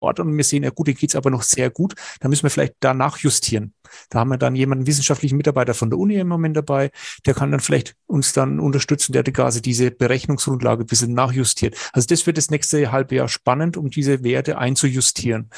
Ort 0.00 0.20
und 0.20 0.36
wir 0.36 0.44
sehen, 0.44 0.62
ja 0.62 0.70
gut, 0.70 0.86
hier 0.86 0.94
geht's 0.94 1.16
aber 1.16 1.30
noch 1.30 1.42
sehr 1.42 1.70
gut. 1.70 1.94
Da 2.20 2.28
müssen 2.28 2.44
wir 2.44 2.50
vielleicht 2.50 2.74
danach 2.80 3.18
justieren. 3.18 3.74
Da 4.10 4.20
haben 4.20 4.28
wir 4.30 4.38
dann 4.38 4.54
jemanden, 4.54 4.86
wissenschaftlichen 4.86 5.36
Mitarbeiter 5.36 5.74
von 5.74 5.90
der 5.90 5.98
Uni 5.98 6.14
im 6.16 6.28
Moment 6.28 6.56
dabei, 6.56 6.90
der 7.26 7.34
kann 7.34 7.50
dann 7.50 7.60
vielleicht 7.60 7.96
uns 8.06 8.32
dann 8.32 8.60
unterstützen, 8.60 9.12
der 9.12 9.24
quasi 9.24 9.62
diese 9.62 9.90
Berechnungsgrundlage 9.90 10.84
ein 10.84 10.86
bisschen 10.86 11.14
nachjustiert. 11.14 11.76
Also 11.92 12.06
das 12.06 12.26
wird 12.26 12.38
das 12.38 12.50
nächste 12.50 12.92
halbe 12.92 13.16
Jahr 13.16 13.28
spannend, 13.28 13.76
um 13.76 13.90
diese 13.90 14.22
Werte 14.24 14.58
einzujustieren. 14.58 15.50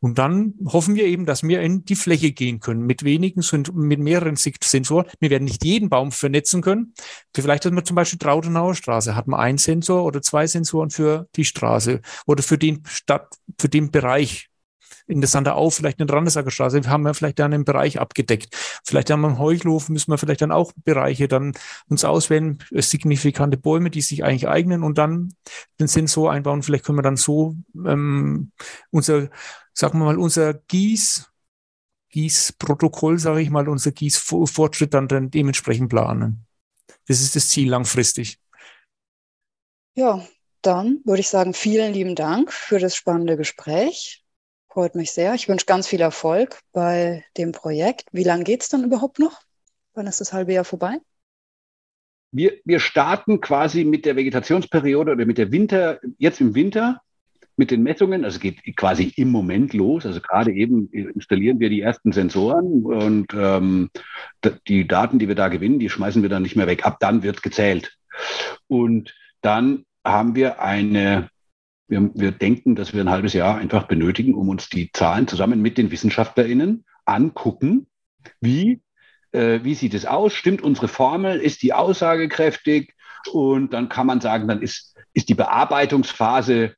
Und 0.00 0.18
dann 0.18 0.54
hoffen 0.66 0.94
wir 0.94 1.04
eben, 1.04 1.26
dass 1.26 1.42
wir 1.42 1.62
in 1.62 1.84
die 1.84 1.96
Fläche 1.96 2.32
gehen 2.32 2.60
können 2.60 2.82
mit 2.82 3.02
wenigen, 3.02 3.42
mit 3.72 3.98
mehreren 3.98 4.36
Sensoren. 4.36 5.06
Wir 5.20 5.30
werden 5.30 5.44
nicht 5.44 5.64
jeden 5.64 5.88
Baum 5.88 6.12
vernetzen 6.12 6.60
können. 6.62 6.94
Vielleicht 7.34 7.64
hat 7.64 7.72
man 7.72 7.84
zum 7.84 7.96
Beispiel 7.96 8.18
Trautenauer 8.18 8.74
Straße, 8.74 9.16
hat 9.16 9.26
man 9.26 9.40
einen 9.40 9.58
Sensor 9.58 10.04
oder 10.04 10.20
zwei 10.22 10.46
Sensoren 10.46 10.90
für 10.90 11.28
die 11.36 11.44
Straße 11.44 12.00
oder 12.26 12.42
für 12.42 12.58
den 12.58 12.82
Stadt, 12.86 13.34
für 13.58 13.68
den 13.68 13.90
Bereich 13.90 14.50
in 15.06 15.20
der 15.20 15.28
Sanderau, 15.28 15.70
vielleicht 15.70 16.00
in 16.00 16.06
der 16.06 16.16
Randesacker 16.16 16.50
Straße, 16.50 16.88
haben 16.88 17.02
wir 17.02 17.14
vielleicht 17.14 17.38
dann 17.38 17.52
einen 17.52 17.64
Bereich 17.64 18.00
abgedeckt. 18.00 18.54
Vielleicht 18.84 19.10
haben 19.10 19.20
wir 19.20 19.28
im 19.28 19.38
Heuchlof, 19.38 19.88
müssen 19.88 20.10
wir 20.10 20.18
vielleicht 20.18 20.42
dann 20.42 20.52
auch 20.52 20.72
Bereiche 20.84 21.28
dann 21.28 21.52
uns 21.88 22.04
auswählen, 22.04 22.58
signifikante 22.70 23.56
Bäume, 23.56 23.90
die 23.90 24.00
sich 24.00 24.24
eigentlich 24.24 24.48
eignen 24.48 24.82
und 24.82 24.98
dann 24.98 25.34
den 25.80 25.88
Sensor 25.88 26.32
einbauen. 26.32 26.62
Vielleicht 26.62 26.84
können 26.84 26.98
wir 26.98 27.02
dann 27.02 27.16
so 27.16 27.54
ähm, 27.74 28.52
unser, 28.90 29.28
sagen 29.72 29.98
wir 29.98 30.06
mal, 30.06 30.18
unser 30.18 30.54
Gieß, 30.54 31.30
Gießprotokoll, 32.10 33.18
sage 33.18 33.42
ich 33.42 33.50
mal, 33.50 33.68
unser 33.68 33.92
Gießfortschritt 33.92 34.94
dann, 34.94 35.08
dann 35.08 35.30
dementsprechend 35.30 35.90
planen. 35.90 36.46
Das 37.06 37.20
ist 37.20 37.36
das 37.36 37.48
Ziel 37.48 37.70
langfristig. 37.70 38.40
Ja, 39.94 40.26
dann 40.62 41.00
würde 41.04 41.20
ich 41.20 41.28
sagen, 41.28 41.54
vielen 41.54 41.92
lieben 41.92 42.14
Dank 42.14 42.52
für 42.52 42.78
das 42.78 42.96
spannende 42.96 43.36
Gespräch. 43.36 44.25
Freut 44.76 44.94
mich 44.94 45.12
sehr. 45.12 45.32
Ich 45.32 45.48
wünsche 45.48 45.64
ganz 45.64 45.88
viel 45.88 46.02
Erfolg 46.02 46.60
bei 46.74 47.24
dem 47.38 47.52
Projekt. 47.52 48.10
Wie 48.12 48.24
lange 48.24 48.44
geht 48.44 48.60
es 48.60 48.68
dann 48.68 48.84
überhaupt 48.84 49.18
noch? 49.18 49.40
Wann 49.94 50.06
ist 50.06 50.20
das 50.20 50.34
halbe 50.34 50.52
Jahr 50.52 50.66
vorbei? 50.66 50.98
Wir, 52.30 52.58
wir 52.66 52.78
starten 52.78 53.40
quasi 53.40 53.84
mit 53.84 54.04
der 54.04 54.16
Vegetationsperiode 54.16 55.12
oder 55.12 55.24
mit 55.24 55.38
der 55.38 55.50
Winter, 55.50 55.98
jetzt 56.18 56.42
im 56.42 56.54
Winter 56.54 57.00
mit 57.56 57.70
den 57.70 57.84
Messungen. 57.84 58.22
Also 58.26 58.38
geht 58.38 58.60
quasi 58.76 59.14
im 59.16 59.30
Moment 59.30 59.72
los. 59.72 60.04
Also 60.04 60.20
gerade 60.20 60.52
eben 60.52 60.90
installieren 60.90 61.58
wir 61.58 61.70
die 61.70 61.80
ersten 61.80 62.12
Sensoren 62.12 62.84
und 62.84 63.32
ähm, 63.32 63.88
die 64.68 64.86
Daten, 64.86 65.18
die 65.18 65.28
wir 65.28 65.36
da 65.36 65.48
gewinnen, 65.48 65.78
die 65.78 65.88
schmeißen 65.88 66.20
wir 66.20 66.28
dann 66.28 66.42
nicht 66.42 66.54
mehr 66.54 66.66
weg. 66.66 66.84
Ab 66.84 66.98
dann 67.00 67.22
wird 67.22 67.42
gezählt. 67.42 67.96
Und 68.68 69.14
dann 69.40 69.86
haben 70.04 70.34
wir 70.34 70.60
eine 70.60 71.30
wir, 71.88 72.10
wir 72.14 72.32
denken, 72.32 72.74
dass 72.74 72.92
wir 72.92 73.00
ein 73.00 73.10
halbes 73.10 73.32
Jahr 73.32 73.56
einfach 73.56 73.86
benötigen, 73.86 74.34
um 74.34 74.48
uns 74.48 74.68
die 74.68 74.90
Zahlen 74.92 75.28
zusammen 75.28 75.62
mit 75.62 75.78
den 75.78 75.90
WissenschaftlerInnen 75.90 76.84
angucken. 77.04 77.86
Wie, 78.40 78.82
äh, 79.32 79.60
wie 79.62 79.74
sieht 79.74 79.94
es 79.94 80.06
aus? 80.06 80.32
Stimmt 80.32 80.62
unsere 80.62 80.88
Formel? 80.88 81.40
Ist 81.40 81.62
die 81.62 81.72
aussagekräftig? 81.72 82.94
Und 83.32 83.72
dann 83.72 83.88
kann 83.88 84.06
man 84.06 84.20
sagen, 84.20 84.48
dann 84.48 84.62
ist, 84.62 84.96
ist 85.12 85.28
die 85.28 85.34
Bearbeitungsphase 85.34 86.74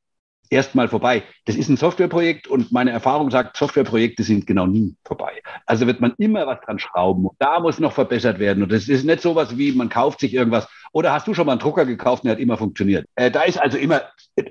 erstmal 0.51 0.89
vorbei. 0.89 1.25
Das 1.45 1.57
ist 1.57 1.69
ein 1.69 1.77
Softwareprojekt 1.77 2.49
und 2.49 2.73
meine 2.73 2.91
Erfahrung 2.91 3.31
sagt, 3.31 3.57
Softwareprojekte 3.57 4.23
sind 4.23 4.47
genau 4.47 4.67
nie 4.67 4.97
vorbei. 5.05 5.43
Also 5.67 5.87
wird 5.87 6.01
man 6.01 6.15
immer 6.19 6.47
was 6.47 6.61
dran 6.61 6.79
schrauben. 6.79 7.29
Da 7.39 7.61
muss 7.61 7.81
noch 7.81 7.93
verbessert 7.93 8.39
werden. 8.39 8.63
Und 8.63 8.73
das 8.73 8.89
ist 8.89 9.05
nicht 9.05 9.21
so 9.21 9.35
was 9.35 9.59
wie, 9.59 9.73
man 9.73 9.89
kauft 9.89 10.21
sich 10.21 10.35
irgendwas. 10.35 10.69
Oder 10.93 11.13
hast 11.13 11.27
du 11.27 11.35
schon 11.35 11.47
mal 11.47 11.53
einen 11.53 11.61
Drucker 11.61 11.85
gekauft 11.85 12.23
und 12.23 12.29
der 12.29 12.37
hat 12.37 12.41
immer 12.41 12.57
funktioniert? 12.57 13.07
Äh, 13.15 13.31
da 13.31 13.43
ist 13.43 13.61
also 13.61 13.79
immer, 13.79 14.03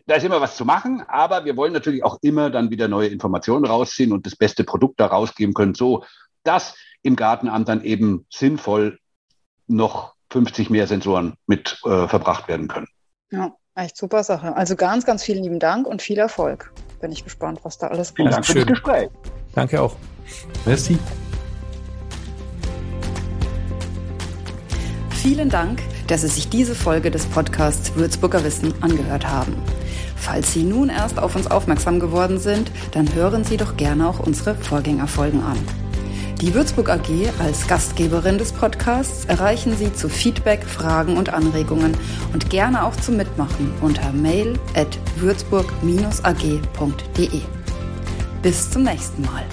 da 0.06 0.16
ist 0.16 0.24
immer 0.24 0.42
was 0.42 0.56
zu 0.56 0.66
machen, 0.66 1.04
aber 1.08 1.46
wir 1.46 1.58
wollen 1.58 1.74
natürlich 1.74 2.04
auch 2.04 2.18
immer 2.22 2.50
dann 2.50 2.70
wieder 2.70 2.88
neue 2.88 3.08
Informationen 3.08 3.66
rausziehen 3.66 4.12
und 4.12 4.26
das 4.26 4.36
beste 4.36 4.64
Produkt 4.64 5.00
da 5.00 5.08
rausgeben 5.08 5.54
können, 5.54 5.74
so 5.76 6.04
dass 6.44 6.76
im 7.04 7.16
Gartenamt 7.16 7.68
dann 7.68 7.84
eben 7.84 8.26
sinnvoll 8.32 9.00
noch 9.68 10.14
50 10.32 10.70
mehr 10.70 10.88
Sensoren 10.88 11.36
mit 11.46 11.80
äh, 11.86 12.08
verbracht 12.08 12.48
werden 12.48 12.68
können. 12.68 12.88
Ja. 13.32 13.56
Echt 13.78 13.96
super 13.96 14.24
Sache. 14.24 14.56
Also 14.56 14.76
ganz, 14.76 15.06
ganz 15.06 15.24
vielen 15.24 15.44
lieben 15.44 15.60
Dank 15.60 15.86
und 15.86 16.02
viel 16.02 16.18
Erfolg. 16.18 16.74
Bin 17.00 17.12
ich 17.12 17.24
gespannt, 17.24 17.60
was 17.62 17.78
da 17.78 17.88
alles 17.88 18.08
kommt. 18.08 18.16
Vielen 18.18 18.32
Dank 18.32 18.46
für 18.46 18.56
das 18.56 18.66
Gespräch. 18.66 19.10
Danke 19.54 19.80
auch. 19.80 19.96
Merci. 20.66 20.98
Vielen 25.12 25.50
Dank, 25.50 25.80
dass 26.08 26.22
Sie 26.22 26.28
sich 26.28 26.50
diese 26.50 26.76
Folge 26.76 27.12
des 27.12 27.26
Podcasts 27.26 27.96
Würzburger 27.96 28.44
Wissen 28.44 28.74
angehört 28.82 29.28
haben. 29.28 29.56
Falls 30.16 30.54
Sie 30.54 30.64
nun 30.64 30.90
erst 30.90 31.20
auf 31.20 31.36
uns 31.36 31.50
aufmerksam 31.50 32.00
geworden 32.00 32.40
sind, 32.40 32.72
dann 32.92 33.14
hören 33.14 33.44
Sie 33.44 33.58
doch 33.58 33.78
gerne 33.78 34.10
auch 34.10 34.20
unsere 34.20 34.56
Vorgängerfolgen 34.56 35.44
an. 35.44 35.58
Die 36.42 36.54
Würzburg 36.54 36.90
AG 36.90 37.10
als 37.40 37.68
Gastgeberin 37.68 38.38
des 38.38 38.52
Podcasts 38.52 39.26
erreichen 39.26 39.76
Sie 39.76 39.92
zu 39.92 40.08
Feedback, 40.08 40.64
Fragen 40.64 41.18
und 41.18 41.34
Anregungen 41.34 41.98
und 42.32 42.52
gerne 42.52 42.86
auch 42.86 42.96
zum 42.96 43.18
Mitmachen 43.18 43.74
unter 43.82 44.14
mail 44.14 44.60
at 44.76 45.00
würzburg-ag.de. 45.16 47.42
Bis 48.44 48.70
zum 48.70 48.84
nächsten 48.84 49.24
Mal. 49.24 49.46